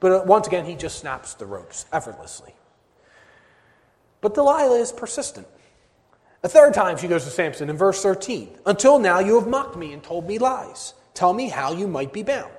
But 0.00 0.12
uh, 0.12 0.24
once 0.26 0.46
again, 0.46 0.66
he 0.66 0.74
just 0.74 0.98
snaps 0.98 1.34
the 1.34 1.46
ropes 1.46 1.86
effortlessly. 1.92 2.54
But 4.20 4.34
Delilah 4.34 4.78
is 4.78 4.92
persistent. 4.92 5.46
A 6.44 6.48
third 6.48 6.74
time, 6.74 6.98
she 6.98 7.08
goes 7.08 7.24
to 7.24 7.30
Samson 7.30 7.70
in 7.70 7.76
verse 7.78 8.02
13 8.02 8.58
Until 8.66 8.98
now, 8.98 9.18
you 9.18 9.40
have 9.40 9.48
mocked 9.48 9.76
me 9.76 9.94
and 9.94 10.02
told 10.02 10.28
me 10.28 10.36
lies. 10.36 10.92
Tell 11.14 11.32
me 11.32 11.48
how 11.48 11.72
you 11.72 11.88
might 11.88 12.12
be 12.12 12.22
bound. 12.22 12.52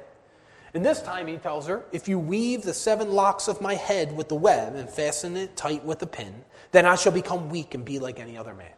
And 0.74 0.84
this 0.84 1.04
time, 1.04 1.28
he 1.28 1.38
tells 1.38 1.68
her, 1.68 1.86
If 1.92 2.08
you 2.08 2.18
weave 2.18 2.64
the 2.64 2.74
seven 2.74 3.12
locks 3.12 3.48
of 3.48 3.62
my 3.62 3.76
head 3.76 4.18
with 4.18 4.28
the 4.28 4.36
web 4.36 4.74
and 4.74 4.90
fasten 4.90 5.38
it 5.38 5.56
tight 5.56 5.86
with 5.86 6.02
a 6.02 6.08
pin, 6.08 6.34
then 6.72 6.88
I 6.88 6.96
shall 6.96 7.12
become 7.12 7.52
weak 7.52 7.76
and 7.76 7.86
be 7.86 8.00
like 8.00 8.20
any 8.20 8.36
other 8.36 8.56
man. 8.56 8.74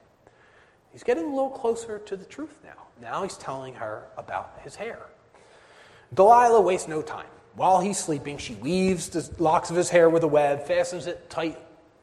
He's 0.91 1.03
getting 1.03 1.23
a 1.23 1.29
little 1.29 1.51
closer 1.51 1.99
to 1.99 2.17
the 2.17 2.25
truth 2.25 2.59
now. 2.65 2.87
Now 3.01 3.23
he's 3.23 3.37
telling 3.37 3.75
her 3.75 4.07
about 4.17 4.59
his 4.61 4.75
hair. 4.75 4.99
Delilah 6.13 6.59
wastes 6.59 6.89
no 6.89 7.01
time. 7.01 7.27
While 7.55 7.79
he's 7.79 7.97
sleeping, 7.97 8.37
she 8.37 8.55
weaves 8.55 9.07
the 9.07 9.29
locks 9.41 9.69
of 9.69 9.77
his 9.77 9.89
hair 9.89 10.09
with 10.09 10.23
a 10.23 10.27
web, 10.27 10.67
fastens 10.67 11.07
it 11.07 11.29
tight 11.29 11.57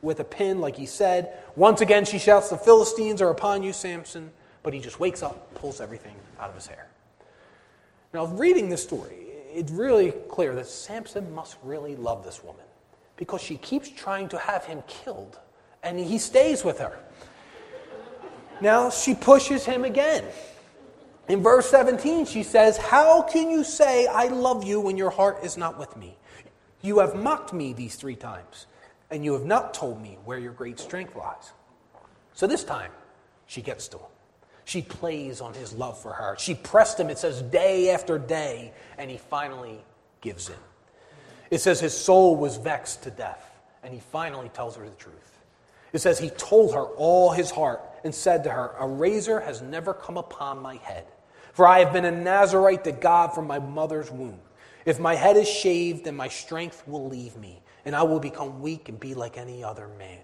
with 0.05 0.21
a 0.21 0.25
pin, 0.25 0.61
like 0.61 0.77
he 0.77 0.87
said. 0.87 1.33
Once 1.57 1.81
again, 1.81 2.05
she 2.05 2.19
shouts, 2.19 2.51
The 2.51 2.57
Philistines 2.57 3.21
are 3.21 3.31
upon 3.31 3.63
you, 3.63 3.73
Samson. 3.73 4.31
But 4.63 4.73
he 4.73 4.81
just 4.81 5.01
wakes 5.01 5.23
up, 5.23 5.55
pulls 5.55 5.81
everything 5.81 6.15
out 6.39 6.49
of 6.49 6.55
his 6.55 6.67
hair. 6.67 6.89
Now, 8.13 8.27
reading 8.27 8.69
this 8.69 8.83
story, 8.83 9.17
it's 9.53 9.73
really 9.73 10.13
clear 10.29 10.55
that 10.55 10.67
Samson 10.67 11.35
must 11.35 11.57
really 11.63 11.97
love 11.97 12.25
this 12.25 12.43
woman 12.45 12.65
because 13.17 13.43
she 13.43 13.57
keeps 13.57 13.89
trying 13.89 14.29
to 14.29 14.39
have 14.39 14.65
him 14.65 14.83
killed, 14.87 15.39
and 15.83 15.99
he 15.99 16.19
stays 16.19 16.65
with 16.65 16.79
her. 16.79 16.99
Now, 18.61 18.91
she 18.91 19.15
pushes 19.15 19.65
him 19.65 19.85
again. 19.85 20.25
In 21.29 21.43
verse 21.43 21.69
17, 21.71 22.27
she 22.27 22.43
says, 22.43 22.77
How 22.77 23.23
can 23.23 23.51
you 23.51 23.65
say, 23.65 24.07
I 24.07 24.29
love 24.29 24.65
you 24.65 24.81
when 24.81 24.97
your 24.97 25.11
heart 25.11 25.43
is 25.43 25.57
not 25.57 25.79
with 25.79 25.97
me? 25.97 26.17
You 26.83 26.99
have 26.99 27.15
mocked 27.15 27.53
me 27.53 27.73
these 27.73 27.97
three 27.97 28.17
times, 28.17 28.67
and 29.11 29.25
you 29.25 29.33
have 29.35 29.45
not 29.45 29.75
told 29.75 30.01
me 30.01 30.19
where 30.25 30.39
your 30.39 30.53
great 30.53 30.79
strength 30.79 31.15
lies. 31.17 31.53
So 32.33 32.47
this 32.47 32.65
time, 32.65 32.91
she 33.47 33.63
gets 33.63 33.89
to 33.89 33.99
him. 33.99 34.07
She 34.65 34.83
plays 34.83 35.41
on 35.41 35.55
his 35.55 35.73
love 35.73 36.01
for 36.01 36.13
her. 36.13 36.37
She 36.39 36.55
pressed 36.55 36.99
him, 36.99 37.11
it 37.11 37.19
says, 37.19 37.43
day 37.43 37.91
after 37.91 38.19
day, 38.19 38.73
and 38.99 39.11
he 39.11 39.19
finally 39.19 39.85
gives 40.21 40.49
in. 40.49 40.57
It 41.51 41.59
says 41.59 41.81
his 41.81 41.97
soul 41.97 42.37
was 42.37 42.57
vexed 42.57 43.03
to 43.03 43.11
death, 43.11 43.51
and 43.83 43.93
he 43.93 44.01
finally 44.01 44.49
tells 44.49 44.77
her 44.77 44.89
the 44.89 44.97
truth. 44.97 45.39
It 45.93 46.01
says 46.01 46.19
he 46.19 46.31
told 46.31 46.75
her 46.75 46.83
all 46.83 47.31
his 47.31 47.51
heart 47.51 47.83
and 48.03 48.15
said 48.15 48.43
to 48.45 48.51
her, 48.51 48.75
A 48.79 48.87
razor 48.87 49.41
has 49.41 49.63
never 49.63 49.95
come 49.95 50.17
upon 50.17 50.61
my 50.61 50.77
head, 50.77 51.05
for 51.53 51.69
I 51.69 51.79
have 51.81 51.93
been 51.93 52.07
a 52.07 52.11
Nazarite 52.11 52.85
to 52.85 52.93
God 52.93 53.35
from 53.35 53.47
my 53.47 53.59
mother's 53.59 54.11
womb. 54.11 54.41
If 54.87 54.99
my 54.99 55.15
head 55.15 55.37
is 55.37 55.49
shaved, 55.49 56.05
then 56.05 56.17
my 56.17 56.29
strength 56.29 56.83
will 56.87 57.07
leave 57.07 57.37
me, 57.37 57.63
and 57.85 57.95
I 57.95 58.03
will 58.03 58.21
become 58.21 58.61
weak 58.61 58.89
and 58.89 58.99
be 58.99 59.15
like 59.15 59.37
any 59.37 59.63
other 59.63 59.89
man. 59.99 60.21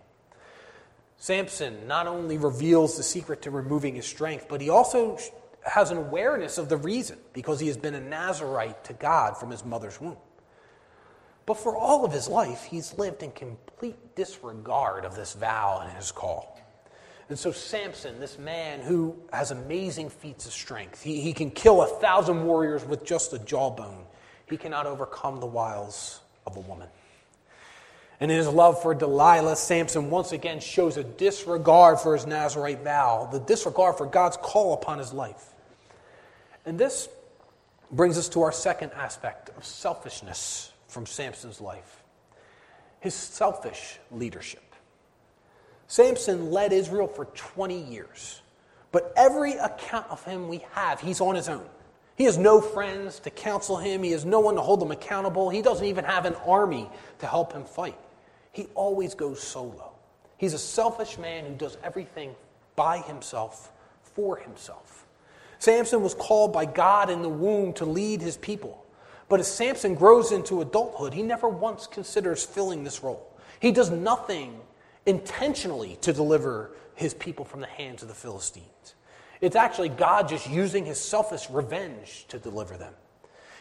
Samson 1.16 1.87
not 1.87 2.07
only 2.07 2.38
reveals 2.38 2.96
the 2.96 3.03
secret 3.03 3.42
to 3.42 3.51
removing 3.51 3.94
his 3.94 4.07
strength, 4.07 4.46
but 4.49 4.61
he 4.61 4.70
also 4.70 5.18
has 5.62 5.90
an 5.90 5.99
awareness 5.99 6.57
of 6.57 6.70
the 6.70 6.77
reason, 6.77 7.18
because 7.35 7.61
he 7.61 7.66
has 7.66 7.77
been 7.77 7.94
a 7.94 8.01
Nazarite 8.01 8.83
to 8.85 8.94
God 8.94 9.37
from 9.37 9.51
his 9.51 9.64
mother's 9.64 10.01
womb. 10.01 10.16
But 11.44 11.59
for 11.59 11.77
all 11.77 12.05
of 12.05 12.12
his 12.12 12.29
life, 12.29 12.64
he's 12.64 12.96
lived 12.96 13.23
in 13.23 13.33
complete 13.33 14.14
disregard 14.14 15.05
of 15.05 15.14
this 15.14 15.35
vow 15.35 15.83
and 15.85 15.94
his 15.96 16.12
call. 16.12 16.59
And 17.29 17.38
so, 17.38 17.53
Samson, 17.53 18.18
this 18.18 18.38
man 18.38 18.81
who 18.81 19.16
has 19.33 19.51
amazing 19.51 20.11
feats 20.11 20.46
of 20.46 20.53
strength, 20.53 21.03
he, 21.03 21.20
he 21.20 21.33
can 21.33 21.51
kill 21.51 21.83
a 21.83 21.87
thousand 21.87 22.44
warriors 22.44 22.85
with 22.85 23.05
just 23.05 23.33
a 23.33 23.38
jawbone, 23.38 24.05
he 24.49 24.57
cannot 24.57 24.87
overcome 24.87 25.38
the 25.38 25.46
wiles 25.46 26.20
of 26.46 26.57
a 26.57 26.61
woman. 26.61 26.88
And 28.20 28.30
in 28.30 28.37
his 28.37 28.48
love 28.48 28.83
for 28.83 28.94
Delilah, 28.94 29.56
Samson 29.56 30.11
once 30.11 30.33
again 30.33 30.61
shows 30.61 30.98
a 30.98 31.04
disregard 31.04 32.00
for 32.00 32.14
his 32.14 32.26
Nazarite 32.26 32.83
vow, 32.85 33.28
the 33.33 33.40
disregard 33.40 33.96
for 33.96 34.06
God's 34.06 34.37
call 34.37 34.74
upon 34.74 34.98
his 34.98 35.12
life. 35.12 35.54
And 36.66 36.78
this 36.78 37.09
brings 37.90 38.18
us 38.18 38.28
to 38.30 38.42
our 38.42 38.52
second 38.52 38.92
aspect 38.92 39.50
of 39.56 39.64
selfishness 39.64 40.70
from 40.87 41.06
Samson's 41.06 41.61
life 41.61 42.00
his 43.00 43.14
selfish 43.14 43.98
leadership. 44.11 44.62
Samson 45.88 46.50
led 46.50 46.72
Israel 46.72 47.09
for 47.09 47.24
20 47.24 47.76
years. 47.76 48.42
But 48.92 49.12
every 49.16 49.54
account 49.54 50.06
of 50.11 50.24
him 50.24 50.48
we 50.48 50.64
have, 50.72 51.00
he's 51.00 51.20
on 51.20 51.35
his 51.35 51.48
own. 51.48 51.66
He 52.16 52.24
has 52.24 52.37
no 52.37 52.61
friends 52.61 53.18
to 53.20 53.30
counsel 53.30 53.78
him, 53.78 54.02
he 54.02 54.11
has 54.11 54.24
no 54.24 54.40
one 54.40 54.56
to 54.56 54.61
hold 54.61 54.83
him 54.83 54.90
accountable. 54.90 55.48
He 55.48 55.62
doesn't 55.62 55.87
even 55.87 56.04
have 56.04 56.26
an 56.26 56.35
army 56.46 56.90
to 57.20 57.26
help 57.26 57.52
him 57.52 57.64
fight. 57.64 57.96
He 58.53 58.67
always 58.75 59.15
goes 59.15 59.41
solo. 59.43 59.93
He's 60.37 60.55
a 60.55 60.59
selfish 60.59 61.19
man 61.19 61.45
who 61.45 61.55
does 61.55 61.77
everything 61.85 62.35
by 62.77 62.99
himself, 62.99 63.73
for 64.03 64.37
himself. 64.37 65.07
Samson 65.59 66.03
was 66.03 66.15
called 66.15 66.53
by 66.53 66.65
God 66.65 67.11
in 67.11 67.23
the 67.23 67.29
womb 67.29 67.75
to 67.75 67.85
lead 67.85 68.23
his 68.23 68.37
people. 68.39 68.85
But 69.29 69.41
as 69.41 69.47
Samson 69.47 69.95
grows 69.95 70.33
into 70.33 70.63
adulthood, 70.63 71.13
he 71.13 71.23
never 71.23 71.49
once 71.49 71.87
considers 71.87 72.45
filling 72.45 72.83
this 72.83 73.03
role. 73.03 73.31
He 73.61 73.71
does 73.71 73.91
nothing 73.91 74.59
intentionally 75.07 75.99
to 76.01 76.13
deliver 76.13 76.73
his 76.95 77.15
people 77.15 77.45
from 77.45 77.61
the 77.61 77.67
hands 77.67 78.03
of 78.03 78.09
the 78.09 78.15
Philistines. 78.15 78.95
It's 79.41 79.57
actually 79.57 79.91
God 79.91 80.29
just 80.29 80.49
using 80.49 80.85
his 80.85 81.01
selfish 81.01 81.49
revenge 81.51 82.27
to 82.29 82.39
deliver 82.39 82.77
them. 82.77 82.95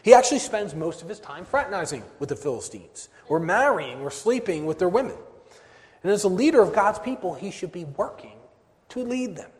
He 0.02 0.14
actually 0.14 0.38
spends 0.38 0.74
most 0.74 1.02
of 1.02 1.08
his 1.08 1.20
time 1.20 1.44
fraternizing 1.44 2.02
with 2.18 2.28
the 2.28 2.36
Philistines, 2.36 3.08
or 3.28 3.38
marrying, 3.38 4.00
or 4.00 4.10
sleeping 4.10 4.66
with 4.66 4.78
their 4.78 4.88
women. 4.88 5.16
And 6.02 6.10
as 6.10 6.24
a 6.24 6.28
leader 6.28 6.62
of 6.62 6.72
God's 6.72 6.98
people, 6.98 7.34
he 7.34 7.50
should 7.50 7.72
be 7.72 7.84
working 7.84 8.38
to 8.90 9.02
lead 9.02 9.36
them. 9.36 9.50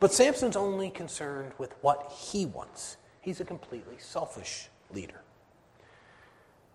But 0.00 0.12
Samson's 0.12 0.56
only 0.56 0.90
concerned 0.90 1.52
with 1.56 1.74
what 1.80 2.12
he 2.12 2.46
wants. 2.46 2.96
He's 3.20 3.40
a 3.40 3.44
completely 3.44 3.96
selfish 3.98 4.68
leader. 4.92 5.22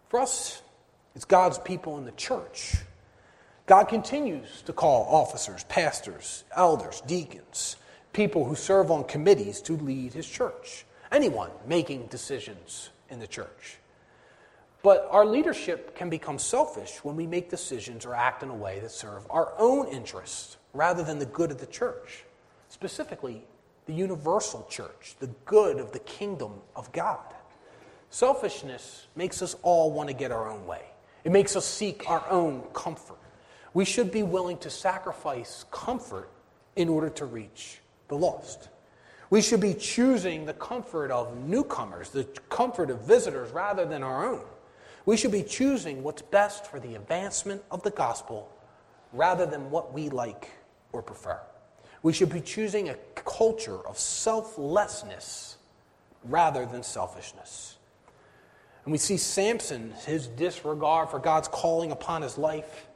For 0.10 0.20
us, 0.20 0.64
it's 1.16 1.26
God's 1.26 1.60
people 1.60 1.98
in 1.98 2.06
the 2.06 2.12
church 2.14 2.78
God 3.70 3.84
continues 3.84 4.64
to 4.64 4.74
call 4.74 5.06
officers, 5.16 5.64
pastors, 5.66 6.44
elders, 6.56 7.04
deacons, 7.06 7.76
people 8.14 8.46
who 8.46 8.56
serve 8.56 8.90
on 8.90 9.04
committees 9.04 9.62
to 9.62 9.74
lead 9.74 10.12
his 10.14 10.28
church, 10.28 10.86
anyone 11.12 11.52
making 11.66 12.08
decisions 12.08 12.90
in 13.10 13.20
the 13.20 13.28
church. 13.28 13.78
But 14.82 15.08
our 15.12 15.26
leadership 15.26 15.96
can 15.96 16.10
become 16.10 16.40
selfish 16.40 17.04
when 17.04 17.16
we 17.16 17.28
make 17.28 17.50
decisions 17.50 18.06
or 18.06 18.16
act 18.16 18.44
in 18.44 18.50
a 18.50 18.56
way 18.56 18.80
that 18.80 18.92
serve 18.92 19.28
our 19.30 19.54
own 19.58 19.88
interests 19.88 20.58
rather 20.74 21.04
than 21.04 21.20
the 21.20 21.26
good 21.26 21.52
of 21.52 21.60
the 21.60 21.66
church, 21.66 22.24
specifically 22.70 23.44
the 23.88 23.94
universal 23.94 24.66
church, 24.70 25.16
the 25.20 25.30
good 25.46 25.80
of 25.80 25.92
the 25.92 26.00
kingdom 26.00 26.54
of 26.76 26.92
God. 26.92 27.20
Selfishness 28.10 29.08
makes 29.16 29.42
us 29.42 29.56
all 29.64 29.92
want 29.92 30.08
to 30.10 30.16
get 30.16 30.32
our 30.32 30.50
own 30.50 30.66
way. 30.66 30.84
It 31.24 31.32
makes 31.32 31.56
us 31.56 31.66
seek 31.66 32.10
our 32.10 32.28
own 32.30 32.62
comfort. 32.74 33.18
We 33.74 33.86
should 33.86 34.12
be 34.12 34.24
willing 34.24 34.58
to 34.60 34.70
sacrifice 34.70 35.66
comfort 35.72 36.30
in 36.76 36.88
order 36.88 37.10
to 37.10 37.26
reach 37.26 37.80
the 38.08 38.16
lost. 38.16 38.70
We 39.30 39.42
should 39.42 39.60
be 39.60 39.76
choosing 39.76 40.46
the 40.46 40.54
comfort 40.54 41.12
of 41.12 41.38
newcomers, 41.38 42.10
the 42.10 42.24
comfort 42.50 42.90
of 42.90 43.02
visitors, 43.02 43.52
rather 43.52 43.86
than 43.86 44.02
our 44.02 44.28
own. 44.28 44.42
We 45.06 45.18
should 45.18 45.32
be 45.32 45.44
choosing 45.44 46.04
what's 46.04 46.22
best 46.22 46.66
for 46.66 46.80
the 46.80 46.96
advancement 46.96 47.64
of 47.72 47.84
the 47.84 47.92
gospel 47.92 48.52
rather 49.14 49.46
than 49.46 49.72
what 49.72 49.94
we 49.94 50.10
like 50.10 50.50
or 50.92 51.02
prefer. 51.02 51.40
We 52.02 52.14
should 52.14 52.32
be 52.32 52.42
choosing 52.42 52.90
a 52.90 52.96
culture 53.16 53.86
of 53.88 53.98
selflessness 53.98 55.58
rather 56.24 56.66
than 56.66 56.84
selfishness. 56.84 57.78
And 58.86 58.92
we 58.92 58.98
see 58.98 59.18
Samson, 59.18 59.94
his 60.06 60.28
disregard 60.28 61.10
for 61.10 61.20
God's 61.20 61.48
calling 61.48 61.92
upon 61.92 62.22
his 62.22 62.38
life, 62.38 62.88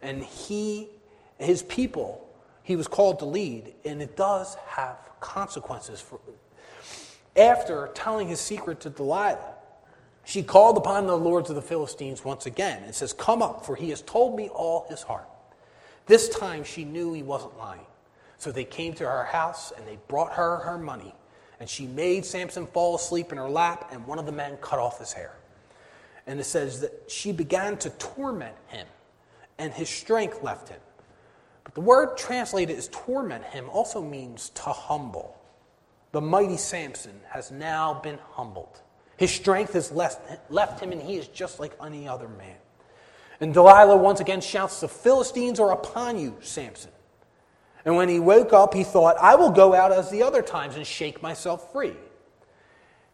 and 0.00 0.22
he, 0.22 0.88
his 1.38 1.62
people, 1.62 2.26
he 2.62 2.76
was 2.76 2.86
called 2.86 3.18
to 3.18 3.24
lead, 3.24 3.74
and 3.84 4.00
it 4.00 4.16
does 4.16 4.54
have 4.66 4.96
consequences. 5.22 6.00
For, 6.00 6.20
after 7.36 7.90
telling 7.94 8.28
his 8.28 8.40
secret 8.40 8.80
to 8.80 8.90
Delilah, 8.90 9.54
she 10.24 10.42
called 10.42 10.76
upon 10.76 11.06
the 11.06 11.16
lords 11.16 11.48
of 11.48 11.56
the 11.56 11.62
Philistines 11.62 12.24
once 12.24 12.46
again 12.46 12.82
and 12.84 12.94
says, 12.94 13.12
Come 13.12 13.42
up, 13.42 13.64
for 13.64 13.74
he 13.74 13.90
has 13.90 14.02
told 14.02 14.36
me 14.36 14.48
all 14.50 14.86
his 14.88 15.02
heart. 15.02 15.28
This 16.06 16.28
time 16.28 16.64
she 16.64 16.84
knew 16.84 17.12
he 17.12 17.22
wasn't 17.22 17.56
lying. 17.56 17.86
So 18.38 18.52
they 18.52 18.64
came 18.64 18.92
to 18.94 19.04
her 19.04 19.24
house 19.24 19.72
and 19.76 19.86
they 19.86 19.98
brought 20.08 20.32
her 20.34 20.58
her 20.58 20.78
money. 20.78 21.14
And 21.60 21.68
she 21.68 21.86
made 21.86 22.24
Samson 22.24 22.66
fall 22.66 22.96
asleep 22.96 23.30
in 23.30 23.38
her 23.38 23.48
lap, 23.48 23.90
and 23.92 24.04
one 24.04 24.18
of 24.18 24.26
the 24.26 24.32
men 24.32 24.56
cut 24.60 24.80
off 24.80 24.98
his 24.98 25.12
hair. 25.12 25.36
And 26.26 26.40
it 26.40 26.44
says 26.44 26.80
that 26.80 27.04
she 27.08 27.30
began 27.30 27.76
to 27.78 27.90
torment 27.90 28.56
him, 28.66 28.86
and 29.58 29.72
his 29.72 29.88
strength 29.88 30.42
left 30.42 30.68
him. 30.68 30.80
But 31.64 31.74
the 31.74 31.80
word 31.80 32.16
translated 32.16 32.76
as 32.76 32.88
torment 32.88 33.44
him 33.44 33.68
also 33.70 34.02
means 34.02 34.50
to 34.50 34.70
humble. 34.70 35.38
The 36.12 36.20
mighty 36.20 36.56
Samson 36.56 37.20
has 37.28 37.50
now 37.50 37.94
been 37.94 38.18
humbled. 38.32 38.80
His 39.16 39.30
strength 39.30 39.72
has 39.74 39.92
left, 39.92 40.50
left 40.50 40.80
him, 40.80 40.92
and 40.92 41.00
he 41.00 41.16
is 41.16 41.28
just 41.28 41.60
like 41.60 41.72
any 41.82 42.08
other 42.08 42.28
man. 42.28 42.56
And 43.40 43.54
Delilah 43.54 43.96
once 43.96 44.20
again 44.20 44.40
shouts, 44.40 44.80
The 44.80 44.88
Philistines 44.88 45.58
are 45.58 45.72
upon 45.72 46.18
you, 46.18 46.36
Samson. 46.40 46.90
And 47.84 47.96
when 47.96 48.08
he 48.08 48.20
woke 48.20 48.52
up, 48.52 48.74
he 48.74 48.84
thought, 48.84 49.16
I 49.18 49.34
will 49.34 49.50
go 49.50 49.74
out 49.74 49.90
as 49.90 50.10
the 50.10 50.22
other 50.22 50.42
times 50.42 50.76
and 50.76 50.86
shake 50.86 51.22
myself 51.22 51.72
free. 51.72 51.94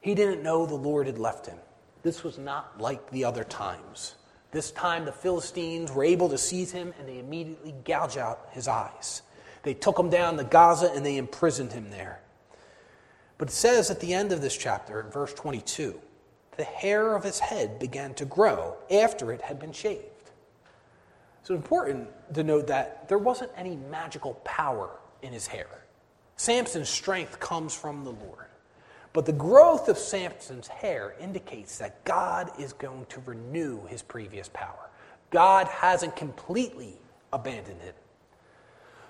He 0.00 0.14
didn't 0.14 0.42
know 0.42 0.66
the 0.66 0.74
Lord 0.74 1.06
had 1.06 1.18
left 1.18 1.46
him. 1.46 1.58
This 2.02 2.22
was 2.22 2.38
not 2.38 2.80
like 2.80 3.10
the 3.10 3.24
other 3.24 3.44
times. 3.44 4.14
This 4.50 4.70
time, 4.70 5.04
the 5.04 5.12
Philistines 5.12 5.92
were 5.92 6.04
able 6.04 6.28
to 6.30 6.38
seize 6.38 6.72
him 6.72 6.94
and 6.98 7.08
they 7.08 7.18
immediately 7.18 7.74
gouge 7.84 8.16
out 8.16 8.48
his 8.52 8.66
eyes. 8.66 9.22
They 9.62 9.74
took 9.74 9.98
him 9.98 10.08
down 10.08 10.36
to 10.38 10.44
Gaza 10.44 10.90
and 10.94 11.04
they 11.04 11.16
imprisoned 11.16 11.72
him 11.72 11.90
there. 11.90 12.20
But 13.36 13.48
it 13.48 13.54
says 13.54 13.90
at 13.90 14.00
the 14.00 14.14
end 14.14 14.32
of 14.32 14.40
this 14.40 14.56
chapter, 14.56 15.00
in 15.00 15.10
verse 15.10 15.34
22, 15.34 16.00
the 16.56 16.64
hair 16.64 17.14
of 17.14 17.22
his 17.22 17.38
head 17.38 17.78
began 17.78 18.14
to 18.14 18.24
grow 18.24 18.76
after 18.90 19.32
it 19.32 19.42
had 19.42 19.60
been 19.60 19.72
shaved. 19.72 20.02
So 21.44 21.54
it's 21.54 21.62
important 21.62 22.08
to 22.34 22.42
note 22.42 22.66
that 22.66 23.08
there 23.08 23.18
wasn't 23.18 23.52
any 23.56 23.76
magical 23.76 24.34
power 24.44 24.90
in 25.22 25.32
his 25.32 25.46
hair. 25.46 25.68
Samson's 26.36 26.88
strength 26.88 27.38
comes 27.38 27.74
from 27.74 28.04
the 28.04 28.10
Lord. 28.10 28.47
But 29.18 29.26
the 29.26 29.32
growth 29.32 29.88
of 29.88 29.98
Samson's 29.98 30.68
hair 30.68 31.16
indicates 31.18 31.78
that 31.78 32.04
God 32.04 32.52
is 32.56 32.72
going 32.72 33.04
to 33.06 33.20
renew 33.26 33.84
his 33.86 34.00
previous 34.00 34.48
power. 34.48 34.90
God 35.30 35.66
hasn't 35.66 36.14
completely 36.14 37.00
abandoned 37.32 37.82
him. 37.82 37.94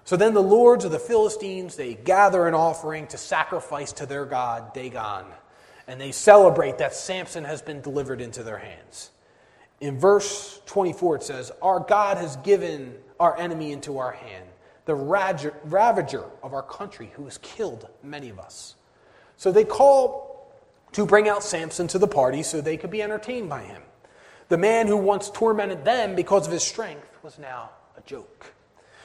So 0.05 0.17
then 0.17 0.33
the 0.33 0.43
lords 0.43 0.87
of 0.87 0.93
the 0.93 0.99
Philistines, 0.99 1.77
they 1.77 1.93
gather 1.93 2.49
an 2.49 2.55
offering 2.55 3.07
to 3.09 3.19
sacrifice 3.19 3.93
to 3.93 4.07
their 4.07 4.25
god 4.25 4.73
Dagon, 4.73 5.27
and 5.87 6.01
they 6.01 6.13
celebrate 6.13 6.79
that 6.79 6.95
Samson 6.95 7.45
has 7.45 7.61
been 7.61 7.83
delivered 7.83 8.23
into 8.23 8.43
their 8.43 8.57
hands. 8.57 9.11
In 9.79 9.99
verse 9.99 10.63
24 10.65 11.17
it 11.17 11.23
says, 11.23 11.53
"Our 11.61 11.81
God 11.81 12.17
has 12.17 12.37
given 12.37 12.99
our 13.21 13.37
enemy 13.37 13.73
into 13.73 13.99
our 13.99 14.13
hand, 14.13 14.49
the 14.87 14.95
ravager 14.95 16.25
of 16.43 16.55
our 16.55 16.63
country 16.63 17.13
who 17.17 17.27
has 17.27 17.37
killed 17.37 17.87
many 18.03 18.31
of 18.31 18.39
us." 18.39 18.75
So 19.39 19.53
they 19.53 19.65
call 19.65 20.53
to 20.93 21.07
bring 21.07 21.29
out 21.29 21.43
Samson 21.43 21.87
to 21.89 21.99
the 21.99 22.09
party 22.09 22.43
so 22.43 22.61
they 22.61 22.77
could 22.77 22.91
be 22.91 23.03
entertained 23.03 23.49
by 23.49 23.63
him. 23.63 23.83
The 24.49 24.59
man 24.59 24.87
who 24.87 24.97
once 24.97 25.31
tormented 25.31 25.85
them 25.85 26.15
because 26.15 26.47
of 26.47 26.53
his 26.53 26.63
strength 26.63 27.07
was 27.23 27.39
now 27.39 27.71
a 27.97 28.01
joke. 28.03 28.53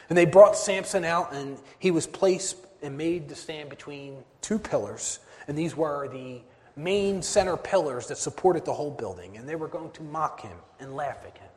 And 0.09 0.17
they 0.17 0.25
brought 0.25 0.57
Samson 0.57 1.05
out, 1.05 1.33
and 1.33 1.57
he 1.79 1.91
was 1.91 2.07
placed 2.07 2.57
and 2.81 2.97
made 2.97 3.29
to 3.29 3.35
stand 3.35 3.69
between 3.69 4.23
two 4.41 4.59
pillars. 4.59 5.19
And 5.47 5.57
these 5.57 5.75
were 5.75 6.07
the 6.07 6.41
main 6.75 7.21
center 7.21 7.55
pillars 7.55 8.07
that 8.07 8.17
supported 8.17 8.65
the 8.65 8.73
whole 8.73 8.91
building. 8.91 9.37
And 9.37 9.47
they 9.47 9.55
were 9.55 9.67
going 9.67 9.91
to 9.91 10.03
mock 10.03 10.41
him 10.41 10.57
and 10.79 10.95
laugh 10.95 11.17
at 11.25 11.37
him. 11.37 11.49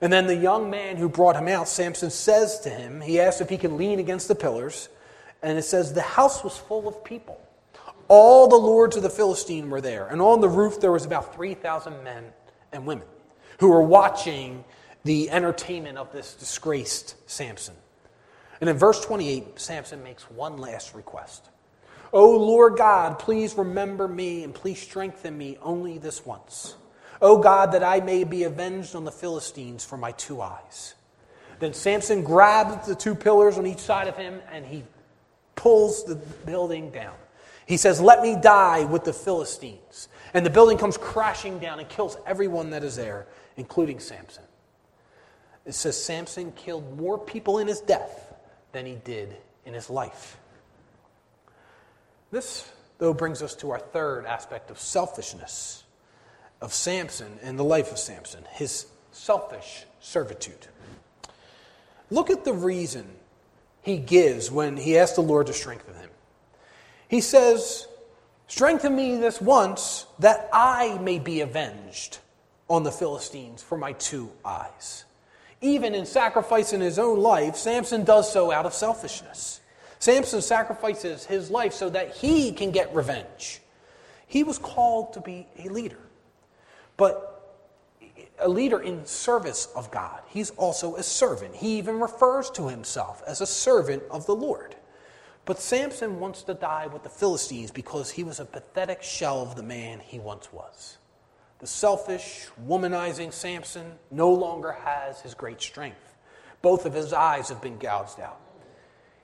And 0.00 0.12
then 0.12 0.26
the 0.26 0.36
young 0.36 0.70
man 0.70 0.96
who 0.96 1.08
brought 1.08 1.36
him 1.36 1.48
out, 1.48 1.68
Samson, 1.68 2.10
says 2.10 2.60
to 2.60 2.70
him, 2.70 3.00
he 3.00 3.20
asks 3.20 3.40
if 3.40 3.48
he 3.48 3.58
can 3.58 3.76
lean 3.76 3.98
against 3.98 4.28
the 4.28 4.34
pillars. 4.34 4.88
And 5.42 5.58
it 5.58 5.62
says, 5.62 5.92
the 5.92 6.02
house 6.02 6.42
was 6.42 6.56
full 6.56 6.88
of 6.88 7.04
people. 7.04 7.40
All 8.08 8.48
the 8.48 8.56
lords 8.56 8.96
of 8.96 9.02
the 9.02 9.10
Philistine 9.10 9.70
were 9.70 9.80
there. 9.80 10.06
And 10.06 10.20
on 10.20 10.40
the 10.40 10.48
roof 10.48 10.80
there 10.80 10.92
was 10.92 11.04
about 11.04 11.34
3,000 11.34 12.04
men 12.04 12.24
and 12.72 12.86
women 12.86 13.06
who 13.58 13.70
were 13.70 13.82
watching 13.82 14.64
the 15.04 15.30
entertainment 15.30 15.98
of 15.98 16.12
this 16.12 16.34
disgraced 16.34 17.16
Samson. 17.28 17.74
And 18.60 18.70
in 18.70 18.76
verse 18.76 19.04
28, 19.04 19.58
Samson 19.58 20.02
makes 20.02 20.30
one 20.30 20.58
last 20.58 20.94
request. 20.94 21.48
O 22.12 22.30
Lord 22.30 22.76
God, 22.76 23.18
please 23.18 23.54
remember 23.56 24.08
me 24.08 24.44
and 24.44 24.54
please 24.54 24.80
strengthen 24.80 25.36
me 25.36 25.58
only 25.60 25.98
this 25.98 26.24
once. 26.24 26.74
O 27.20 27.38
God, 27.38 27.72
that 27.72 27.82
I 27.82 28.00
may 28.00 28.24
be 28.24 28.44
avenged 28.44 28.94
on 28.94 29.04
the 29.04 29.12
Philistines 29.12 29.84
for 29.84 29.96
my 29.96 30.12
two 30.12 30.40
eyes. 30.40 30.94
Then 31.58 31.72
Samson 31.72 32.22
grabs 32.22 32.86
the 32.86 32.94
two 32.94 33.14
pillars 33.14 33.58
on 33.58 33.66
each 33.66 33.78
side 33.78 34.08
of 34.08 34.16
him 34.16 34.40
and 34.52 34.64
he 34.64 34.84
pulls 35.54 36.04
the 36.04 36.14
building 36.14 36.90
down. 36.90 37.14
He 37.66 37.76
says, 37.76 38.00
Let 38.00 38.22
me 38.22 38.36
die 38.36 38.84
with 38.84 39.04
the 39.04 39.12
Philistines. 39.12 40.08
And 40.32 40.46
the 40.46 40.50
building 40.50 40.78
comes 40.78 40.96
crashing 40.96 41.58
down 41.58 41.80
and 41.80 41.88
kills 41.88 42.16
everyone 42.26 42.70
that 42.70 42.82
is 42.82 42.96
there, 42.96 43.26
including 43.56 44.00
Samson. 44.00 44.44
It 45.64 45.72
says 45.72 46.02
Samson 46.02 46.52
killed 46.52 46.96
more 46.96 47.18
people 47.18 47.58
in 47.58 47.66
his 47.66 47.80
death 47.80 48.34
than 48.72 48.86
he 48.86 48.94
did 48.94 49.36
in 49.64 49.74
his 49.74 49.90
life. 49.90 50.38
This, 52.30 52.70
though, 52.98 53.14
brings 53.14 53.42
us 53.42 53.54
to 53.56 53.70
our 53.70 53.78
third 53.78 54.26
aspect 54.26 54.70
of 54.70 54.78
selfishness 54.78 55.84
of 56.60 56.72
Samson 56.72 57.38
and 57.42 57.58
the 57.58 57.64
life 57.64 57.90
of 57.90 57.98
Samson 57.98 58.44
his 58.52 58.86
selfish 59.10 59.84
servitude. 60.00 60.68
Look 62.10 62.30
at 62.30 62.44
the 62.44 62.52
reason 62.52 63.06
he 63.82 63.96
gives 63.96 64.50
when 64.50 64.76
he 64.76 64.98
asks 64.98 65.16
the 65.16 65.22
Lord 65.22 65.48
to 65.48 65.52
strengthen 65.52 65.94
him. 65.94 66.10
He 67.08 67.20
says, 67.20 67.88
Strengthen 68.48 68.94
me 68.94 69.16
this 69.16 69.40
once 69.40 70.06
that 70.18 70.48
I 70.52 70.98
may 70.98 71.18
be 71.18 71.40
avenged 71.40 72.18
on 72.68 72.84
the 72.84 72.92
Philistines 72.92 73.62
for 73.62 73.76
my 73.76 73.92
two 73.92 74.30
eyes. 74.44 75.04
Even 75.60 75.94
in 75.94 76.06
sacrificing 76.06 76.80
his 76.80 76.98
own 76.98 77.18
life, 77.18 77.56
Samson 77.56 78.04
does 78.04 78.32
so 78.32 78.52
out 78.52 78.66
of 78.66 78.74
selfishness. 78.74 79.60
Samson 79.98 80.42
sacrifices 80.42 81.24
his 81.24 81.50
life 81.50 81.72
so 81.72 81.88
that 81.90 82.14
he 82.14 82.52
can 82.52 82.70
get 82.70 82.94
revenge. 82.94 83.60
He 84.26 84.44
was 84.44 84.58
called 84.58 85.14
to 85.14 85.20
be 85.20 85.46
a 85.58 85.68
leader, 85.68 85.98
but 86.96 87.32
a 88.38 88.48
leader 88.48 88.80
in 88.80 89.06
service 89.06 89.68
of 89.74 89.90
God. 89.90 90.20
He's 90.28 90.50
also 90.50 90.96
a 90.96 91.02
servant. 91.02 91.54
He 91.54 91.78
even 91.78 91.98
refers 92.00 92.50
to 92.50 92.68
himself 92.68 93.22
as 93.26 93.40
a 93.40 93.46
servant 93.46 94.02
of 94.10 94.26
the 94.26 94.34
Lord. 94.34 94.76
But 95.46 95.60
Samson 95.60 96.18
wants 96.18 96.42
to 96.42 96.54
die 96.54 96.88
with 96.88 97.04
the 97.04 97.08
Philistines 97.08 97.70
because 97.70 98.10
he 98.10 98.24
was 98.24 98.40
a 98.40 98.44
pathetic 98.44 99.02
shell 99.02 99.42
of 99.42 99.54
the 99.54 99.62
man 99.62 100.00
he 100.00 100.18
once 100.18 100.52
was. 100.52 100.98
The 101.60 101.68
selfish, 101.68 102.48
womanizing 102.66 103.32
Samson 103.32 103.92
no 104.10 104.30
longer 104.30 104.72
has 104.72 105.20
his 105.20 105.34
great 105.34 105.62
strength. 105.62 106.14
Both 106.62 106.84
of 106.84 106.94
his 106.94 107.12
eyes 107.12 107.48
have 107.48 107.62
been 107.62 107.78
gouged 107.78 108.18
out. 108.18 108.40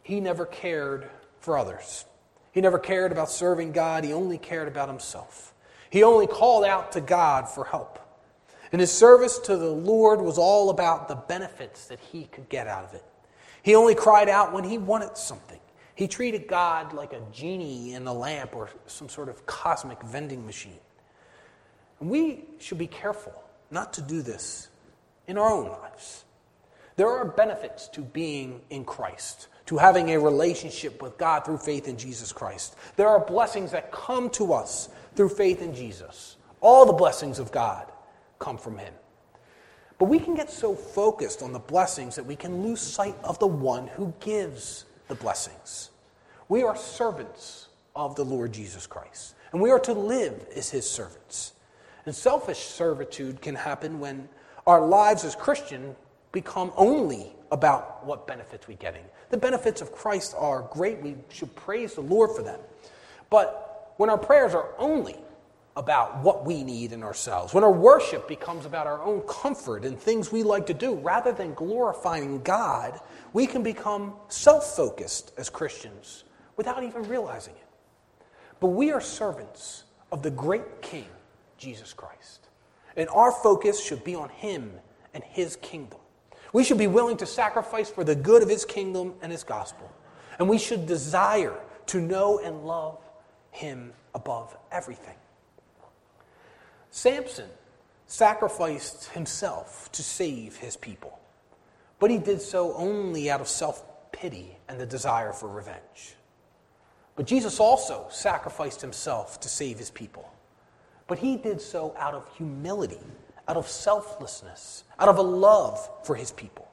He 0.05 0.21
never 0.21 0.47
cared 0.47 1.11
for 1.41 1.59
others. 1.59 2.05
He 2.53 2.61
never 2.61 2.79
cared 2.79 3.11
about 3.11 3.29
serving 3.29 3.73
God. 3.73 4.05
He 4.05 4.13
only 4.13 4.39
cared 4.39 4.69
about 4.69 4.89
himself. 4.89 5.53
He 5.91 6.05
only 6.05 6.29
called 6.29 6.65
out 6.65 6.93
to 6.93 7.01
God 7.01 7.49
for 7.49 7.65
help. 7.65 7.99
And 8.71 8.81
his 8.81 8.93
service 8.93 9.39
to 9.41 9.57
the 9.57 9.71
Lord 9.71 10.21
was 10.21 10.39
all 10.39 10.71
about 10.71 11.09
the 11.09 11.17
benefits 11.17 11.89
that 11.89 11.99
he 11.99 12.25
could 12.27 12.49
get 12.49 12.69
out 12.69 12.85
of 12.85 12.95
it. 12.95 13.05
He 13.63 13.75
only 13.75 13.97
cried 13.97 14.29
out 14.29 14.53
when 14.53 14.65
he 14.65 14.79
wanted 14.79 15.17
something. 15.17 15.59
He 16.03 16.09
treated 16.09 16.49
God 16.49 16.95
like 16.95 17.13
a 17.13 17.21
genie 17.33 17.95
in 17.95 18.09
a 18.09 18.13
lamp 18.13 18.57
or 18.57 18.69
some 18.89 19.09
sort 19.09 19.29
of 19.29 19.47
cosmic 19.47 20.03
vending 20.03 20.45
machine. 20.45 20.81
And 22.01 22.11
we 22.11 22.45
should 22.59 22.79
be 22.79 22.89
careful 22.89 23.33
not 23.71 23.93
to 23.93 24.03
do 24.03 24.21
this 24.21 24.67
in 25.29 25.39
our 25.39 25.49
own 25.49 25.69
lives. 25.69 26.25
There 26.97 27.09
are 27.09 27.25
benefits 27.25 27.87
to 27.91 28.01
being 28.01 28.63
in 28.69 28.85
Christ, 28.85 29.47
to 29.67 29.79
having 29.79 30.09
a 30.09 30.19
relationship 30.19 31.01
with 31.01 31.17
God 31.19 31.45
through 31.45 31.59
faith 31.59 31.87
in 31.87 31.97
Jesus 31.97 32.33
Christ. 32.33 32.75
There 32.97 33.07
are 33.07 33.25
blessings 33.25 33.71
that 33.71 33.93
come 33.93 34.29
to 34.31 34.55
us 34.55 34.89
through 35.15 35.29
faith 35.29 35.63
in 35.63 35.73
Jesus. 35.73 36.37
All 36.61 36.85
the 36.85 36.93
blessings 36.93 37.39
of 37.39 37.53
God 37.53 37.87
come 38.41 38.59
from 38.59 38.77
Him. 38.77 38.93
But 40.01 40.07
we 40.07 40.19
can 40.19 40.35
get 40.35 40.51
so 40.51 40.75
focused 40.75 41.43
on 41.43 41.53
the 41.53 41.61
blessings 41.61 42.17
that 42.17 42.27
we 42.27 42.35
can 42.35 42.61
lose 42.61 42.81
sight 42.81 43.15
of 43.23 43.39
the 43.39 43.47
one 43.47 43.87
who 43.87 44.13
gives 44.19 44.85
the 45.07 45.15
blessings. 45.15 45.91
We 46.49 46.63
are 46.63 46.77
servants 46.77 47.69
of 47.95 48.17
the 48.17 48.25
Lord 48.25 48.53
Jesus 48.53 48.87
Christ, 48.87 49.35
and 49.53 49.61
we 49.61 49.71
are 49.71 49.81
to 49.81 49.93
live 49.93 50.47
as 50.57 50.71
His 50.71 50.89
servants. 50.89 51.53
And 52.07 52.15
selfish 52.15 52.59
servitude 52.59 53.41
can 53.41 53.55
happen 53.55 54.01
when 54.01 54.29
our 54.67 54.85
lives 54.85 55.25
as 55.25 55.35
Christian 55.37 55.95
become 56.33 56.73
only 56.77 57.33
about 57.51 58.05
what 58.05 58.27
benefits 58.27 58.67
we're 58.67 58.77
getting. 58.79 59.05
The 59.31 59.37
benefits 59.37 59.81
of 59.81 59.93
Christ 59.93 60.35
are 60.37 60.63
great. 60.71 61.01
We 61.01 61.17
should 61.29 61.55
praise 61.55 61.95
the 61.95 62.01
Lord 62.01 62.35
for 62.35 62.43
them. 62.43 62.59
But 63.31 63.95
when 63.97 64.11
our 64.11 64.19
prayers 64.19 64.55
are 64.55 64.71
only 64.79 65.17
about 65.77 66.23
what 66.23 66.45
we 66.45 66.63
need 66.63 66.93
in 66.93 67.03
ourselves, 67.03 67.55
when 67.55 67.65
our 67.65 67.73
worship 67.73 68.29
becomes 68.29 68.67
about 68.67 68.87
our 68.87 69.03
own 69.03 69.21
comfort 69.23 69.85
and 69.85 69.99
things 69.99 70.33
we 70.33 70.43
like 70.43 70.67
to 70.67 70.75
do 70.75 70.95
rather 70.97 71.33
than 71.33 71.55
glorifying 71.55 72.43
God, 72.43 72.99
we 73.33 73.47
can 73.47 73.63
become 73.63 74.15
self 74.29 74.77
focused 74.77 75.33
as 75.39 75.49
Christians 75.49 76.25
without 76.57 76.83
even 76.83 77.03
realizing 77.05 77.55
it. 77.55 78.27
But 78.61 78.69
we 78.69 78.93
are 78.93 79.01
servants 79.01 79.85
of 80.11 80.23
the 80.23 80.31
great 80.31 80.83
King, 80.83 81.07
Jesus 81.59 81.93
Christ. 81.93 82.49
And 82.97 83.09
our 83.09 83.33
focus 83.33 83.83
should 83.83 84.05
be 84.05 84.15
on 84.15 84.29
Him 84.29 84.73
and 85.15 85.25
His 85.25 85.57
kingdom. 85.57 85.99
We 86.53 86.65
should 86.65 86.79
be 86.79 86.87
willing 86.87 87.17
to 87.19 87.27
sacrifice 87.27 87.91
for 87.91 88.05
the 88.05 88.15
good 88.15 88.43
of 88.43 88.49
His 88.49 88.65
kingdom 88.65 89.15
and 89.23 89.33
His 89.33 89.43
gospel. 89.43 89.91
And 90.39 90.49
we 90.49 90.59
should 90.59 90.87
desire 90.87 91.59
to 91.87 92.01
know 92.01 92.39
and 92.39 92.65
love 92.65 92.99
Him 93.51 93.93
above 94.15 94.57
everything. 94.71 95.17
Samson 96.91 97.49
sacrificed 98.07 99.07
himself 99.07 99.91
to 99.93 100.03
save 100.03 100.57
his 100.57 100.77
people, 100.77 101.19
but 101.99 102.11
he 102.11 102.19
did 102.19 102.43
so 102.43 102.75
only 102.75 103.31
out 103.31 103.41
of 103.41 103.49
self 103.49 103.83
pity 104.13 104.59
and 104.69 104.79
the 104.79 104.85
desire 104.85 105.33
for 105.33 105.49
revenge. 105.49 106.15
But 107.17 107.27
Jesus 107.27 107.61
also 107.61 108.07
sacrificed 108.11 108.81
himself 108.81 109.41
to 109.41 109.49
save 109.49 109.79
his 109.79 109.91
people, 109.91 110.33
but 111.07 111.19
he 111.19 111.37
did 111.37 111.61
so 111.61 111.95
out 111.99 112.15
of 112.15 112.27
humility, 112.37 113.01
out 113.49 113.57
of 113.57 113.69
selflessness, 113.69 114.85
out 114.99 115.09
of 115.09 115.19
a 115.19 115.23
love 115.23 115.91
for 116.05 116.15
his 116.15 116.33
people. 116.33 116.69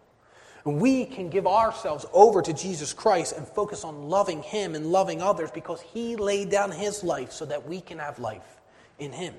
And 0.66 0.80
we 0.80 1.06
can 1.06 1.30
give 1.30 1.48
ourselves 1.48 2.06
over 2.14 2.42
to 2.42 2.54
Jesus 2.54 2.94
Christ 2.94 3.36
and 3.36 3.48
focus 3.48 3.84
on 3.84 4.10
loving 4.10 4.44
him 4.44 4.76
and 4.76 4.88
loving 4.88 5.22
others 5.22 5.52
because 5.52 5.82
he 5.82 6.16
laid 6.16 6.50
down 6.50 6.72
his 6.72 7.04
life 7.04 7.32
so 7.32 7.46
that 7.46 7.68
we 7.68 7.82
can 7.82 7.98
have 7.98 8.20
life 8.20 8.62
in 8.98 9.12
him. 9.12 9.34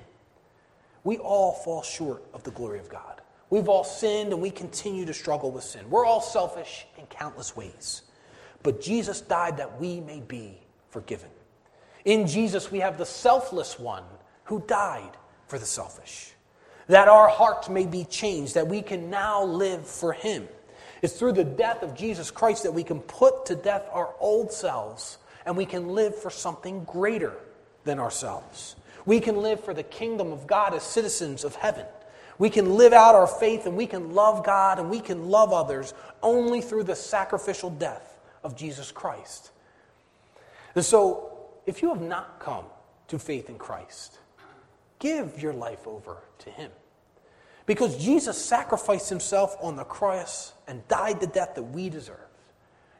We 1.03 1.17
all 1.17 1.53
fall 1.53 1.83
short 1.83 2.23
of 2.33 2.43
the 2.43 2.51
glory 2.51 2.79
of 2.79 2.89
God. 2.89 3.21
We've 3.49 3.69
all 3.69 3.83
sinned 3.83 4.33
and 4.33 4.41
we 4.41 4.49
continue 4.49 5.05
to 5.05 5.13
struggle 5.13 5.51
with 5.51 5.63
sin. 5.63 5.89
We're 5.89 6.05
all 6.05 6.21
selfish 6.21 6.85
in 6.97 7.05
countless 7.07 7.55
ways. 7.55 8.03
But 8.63 8.81
Jesus 8.81 9.21
died 9.21 9.57
that 9.57 9.79
we 9.79 9.99
may 9.99 10.21
be 10.21 10.60
forgiven. 10.91 11.29
In 12.05 12.27
Jesus, 12.27 12.71
we 12.71 12.79
have 12.79 12.97
the 12.97 13.05
selfless 13.05 13.79
one 13.79 14.03
who 14.45 14.63
died 14.67 15.11
for 15.47 15.57
the 15.57 15.65
selfish. 15.65 16.31
That 16.87 17.07
our 17.07 17.27
hearts 17.27 17.69
may 17.69 17.85
be 17.85 18.05
changed, 18.05 18.55
that 18.55 18.67
we 18.67 18.81
can 18.81 19.09
now 19.09 19.43
live 19.43 19.87
for 19.87 20.13
him. 20.13 20.47
It's 21.01 21.13
through 21.13 21.33
the 21.33 21.43
death 21.43 21.83
of 21.83 21.95
Jesus 21.95 22.29
Christ 22.29 22.63
that 22.63 22.73
we 22.73 22.83
can 22.83 22.99
put 22.99 23.45
to 23.47 23.55
death 23.55 23.87
our 23.91 24.13
old 24.19 24.51
selves 24.51 25.17
and 25.45 25.57
we 25.57 25.65
can 25.65 25.89
live 25.89 26.15
for 26.15 26.29
something 26.29 26.83
greater 26.83 27.33
than 27.83 27.99
ourselves. 27.99 28.75
We 29.05 29.19
can 29.19 29.37
live 29.37 29.63
for 29.63 29.73
the 29.73 29.83
kingdom 29.83 30.31
of 30.31 30.45
God 30.45 30.75
as 30.75 30.83
citizens 30.83 31.43
of 31.43 31.55
heaven. 31.55 31.85
We 32.37 32.49
can 32.49 32.75
live 32.75 32.93
out 32.93 33.15
our 33.15 33.27
faith 33.27 33.65
and 33.65 33.75
we 33.75 33.87
can 33.87 34.13
love 34.13 34.45
God 34.45 34.79
and 34.79 34.89
we 34.89 34.99
can 34.99 35.29
love 35.29 35.53
others 35.53 35.93
only 36.21 36.61
through 36.61 36.83
the 36.83 36.95
sacrificial 36.95 37.69
death 37.69 38.19
of 38.43 38.55
Jesus 38.55 38.91
Christ. 38.91 39.51
And 40.75 40.85
so, 40.85 41.49
if 41.65 41.81
you 41.81 41.89
have 41.89 42.01
not 42.01 42.39
come 42.39 42.65
to 43.07 43.19
faith 43.19 43.49
in 43.49 43.57
Christ, 43.57 44.19
give 44.99 45.41
your 45.41 45.53
life 45.53 45.87
over 45.87 46.17
to 46.39 46.49
Him. 46.49 46.71
Because 47.65 48.03
Jesus 48.03 48.43
sacrificed 48.43 49.09
Himself 49.09 49.55
on 49.61 49.75
the 49.75 49.83
cross 49.83 50.53
and 50.67 50.87
died 50.87 51.19
the 51.19 51.27
death 51.27 51.55
that 51.55 51.63
we 51.63 51.89
deserve. 51.89 52.17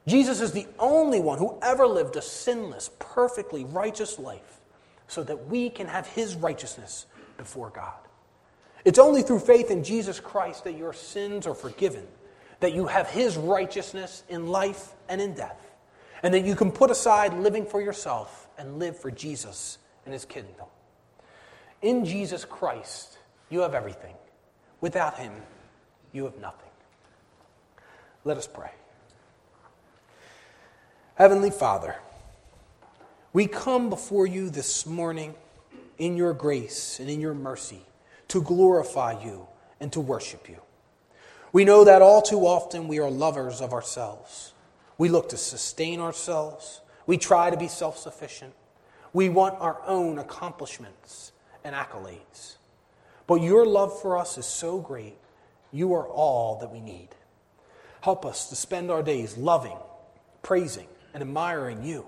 Jesus 0.07 0.41
is 0.41 0.51
the 0.51 0.67
only 0.79 1.19
one 1.19 1.37
who 1.37 1.57
ever 1.61 1.85
lived 1.85 2.15
a 2.15 2.21
sinless, 2.21 2.89
perfectly 2.99 3.65
righteous 3.65 4.17
life 4.17 4.59
so 5.07 5.23
that 5.23 5.47
we 5.47 5.69
can 5.69 5.87
have 5.87 6.07
his 6.07 6.35
righteousness 6.35 7.05
before 7.37 7.69
God. 7.69 7.93
It's 8.83 8.97
only 8.97 9.21
through 9.21 9.39
faith 9.39 9.69
in 9.69 9.83
Jesus 9.83 10.19
Christ 10.19 10.63
that 10.63 10.77
your 10.77 10.93
sins 10.93 11.45
are 11.45 11.53
forgiven, 11.53 12.07
that 12.61 12.73
you 12.73 12.87
have 12.87 13.09
his 13.09 13.37
righteousness 13.37 14.23
in 14.29 14.47
life 14.47 14.93
and 15.09 15.21
in 15.21 15.33
death, 15.33 15.70
and 16.23 16.33
that 16.33 16.45
you 16.45 16.55
can 16.55 16.71
put 16.71 16.91
aside 16.91 17.33
living 17.33 17.65
for 17.65 17.81
yourself 17.81 18.47
and 18.57 18.79
live 18.79 18.97
for 18.97 19.11
Jesus 19.11 19.77
and 20.05 20.13
his 20.13 20.25
kingdom. 20.25 20.67
In 21.81 22.05
Jesus 22.05 22.45
Christ, 22.45 23.17
you 23.49 23.61
have 23.61 23.73
everything. 23.73 24.15
Without 24.81 25.17
him, 25.17 25.33
you 26.11 26.25
have 26.25 26.37
nothing. 26.39 26.69
Let 28.23 28.37
us 28.37 28.47
pray. 28.47 28.71
Heavenly 31.15 31.51
Father, 31.51 31.95
we 33.33 33.47
come 33.47 33.89
before 33.89 34.27
you 34.27 34.49
this 34.49 34.85
morning 34.85 35.35
in 35.97 36.17
your 36.17 36.33
grace 36.33 36.99
and 36.99 37.09
in 37.09 37.21
your 37.21 37.33
mercy 37.33 37.81
to 38.27 38.41
glorify 38.41 39.23
you 39.23 39.47
and 39.79 39.91
to 39.93 39.99
worship 39.99 40.49
you. 40.49 40.57
We 41.53 41.65
know 41.65 41.83
that 41.83 42.01
all 42.01 42.21
too 42.21 42.41
often 42.41 42.87
we 42.87 42.99
are 42.99 43.09
lovers 43.09 43.61
of 43.61 43.73
ourselves. 43.73 44.53
We 45.01 45.09
look 45.09 45.29
to 45.29 45.37
sustain 45.37 45.99
ourselves. 45.99 46.79
We 47.07 47.17
try 47.17 47.49
to 47.49 47.57
be 47.57 47.67
self 47.67 47.97
sufficient. 47.97 48.53
We 49.13 49.29
want 49.29 49.59
our 49.59 49.81
own 49.87 50.19
accomplishments 50.19 51.31
and 51.63 51.73
accolades. 51.73 52.57
But 53.25 53.41
your 53.41 53.65
love 53.65 53.99
for 53.99 54.15
us 54.15 54.37
is 54.37 54.45
so 54.45 54.77
great, 54.77 55.17
you 55.71 55.95
are 55.95 56.07
all 56.07 56.59
that 56.59 56.71
we 56.71 56.79
need. 56.79 57.07
Help 58.01 58.27
us 58.27 58.49
to 58.49 58.55
spend 58.55 58.91
our 58.91 59.01
days 59.01 59.37
loving, 59.37 59.79
praising, 60.43 60.87
and 61.15 61.23
admiring 61.23 61.83
you. 61.83 62.05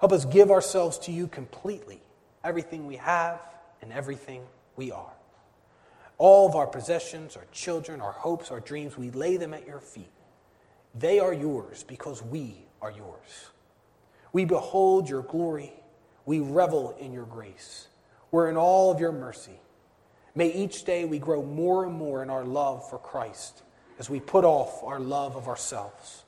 Help 0.00 0.12
us 0.12 0.24
give 0.24 0.50
ourselves 0.50 0.96
to 1.00 1.12
you 1.12 1.26
completely, 1.26 2.00
everything 2.42 2.86
we 2.86 2.96
have 2.96 3.42
and 3.82 3.92
everything 3.92 4.42
we 4.76 4.90
are. 4.90 5.12
All 6.16 6.48
of 6.48 6.56
our 6.56 6.66
possessions, 6.66 7.36
our 7.36 7.44
children, 7.52 8.00
our 8.00 8.12
hopes, 8.12 8.50
our 8.50 8.60
dreams, 8.60 8.96
we 8.96 9.10
lay 9.10 9.36
them 9.36 9.52
at 9.52 9.66
your 9.66 9.80
feet. 9.80 10.11
They 10.94 11.18
are 11.18 11.32
yours 11.32 11.82
because 11.82 12.22
we 12.22 12.56
are 12.80 12.90
yours. 12.90 13.50
We 14.32 14.44
behold 14.44 15.08
your 15.08 15.22
glory. 15.22 15.72
We 16.26 16.40
revel 16.40 16.96
in 17.00 17.12
your 17.12 17.24
grace. 17.24 17.88
We're 18.30 18.48
in 18.48 18.56
all 18.56 18.90
of 18.90 19.00
your 19.00 19.12
mercy. 19.12 19.58
May 20.34 20.52
each 20.52 20.84
day 20.84 21.04
we 21.04 21.18
grow 21.18 21.42
more 21.42 21.84
and 21.84 21.94
more 21.94 22.22
in 22.22 22.30
our 22.30 22.44
love 22.44 22.88
for 22.88 22.98
Christ 22.98 23.62
as 23.98 24.08
we 24.08 24.20
put 24.20 24.44
off 24.44 24.82
our 24.82 24.98
love 24.98 25.36
of 25.36 25.48
ourselves. 25.48 26.24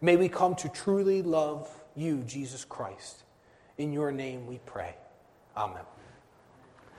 May 0.00 0.16
we 0.16 0.28
come 0.28 0.54
to 0.56 0.68
truly 0.68 1.22
love 1.22 1.68
you, 1.94 2.22
Jesus 2.26 2.64
Christ. 2.64 3.22
In 3.78 3.92
your 3.92 4.12
name 4.12 4.46
we 4.46 4.60
pray. 4.66 4.94
Amen. 5.56 5.82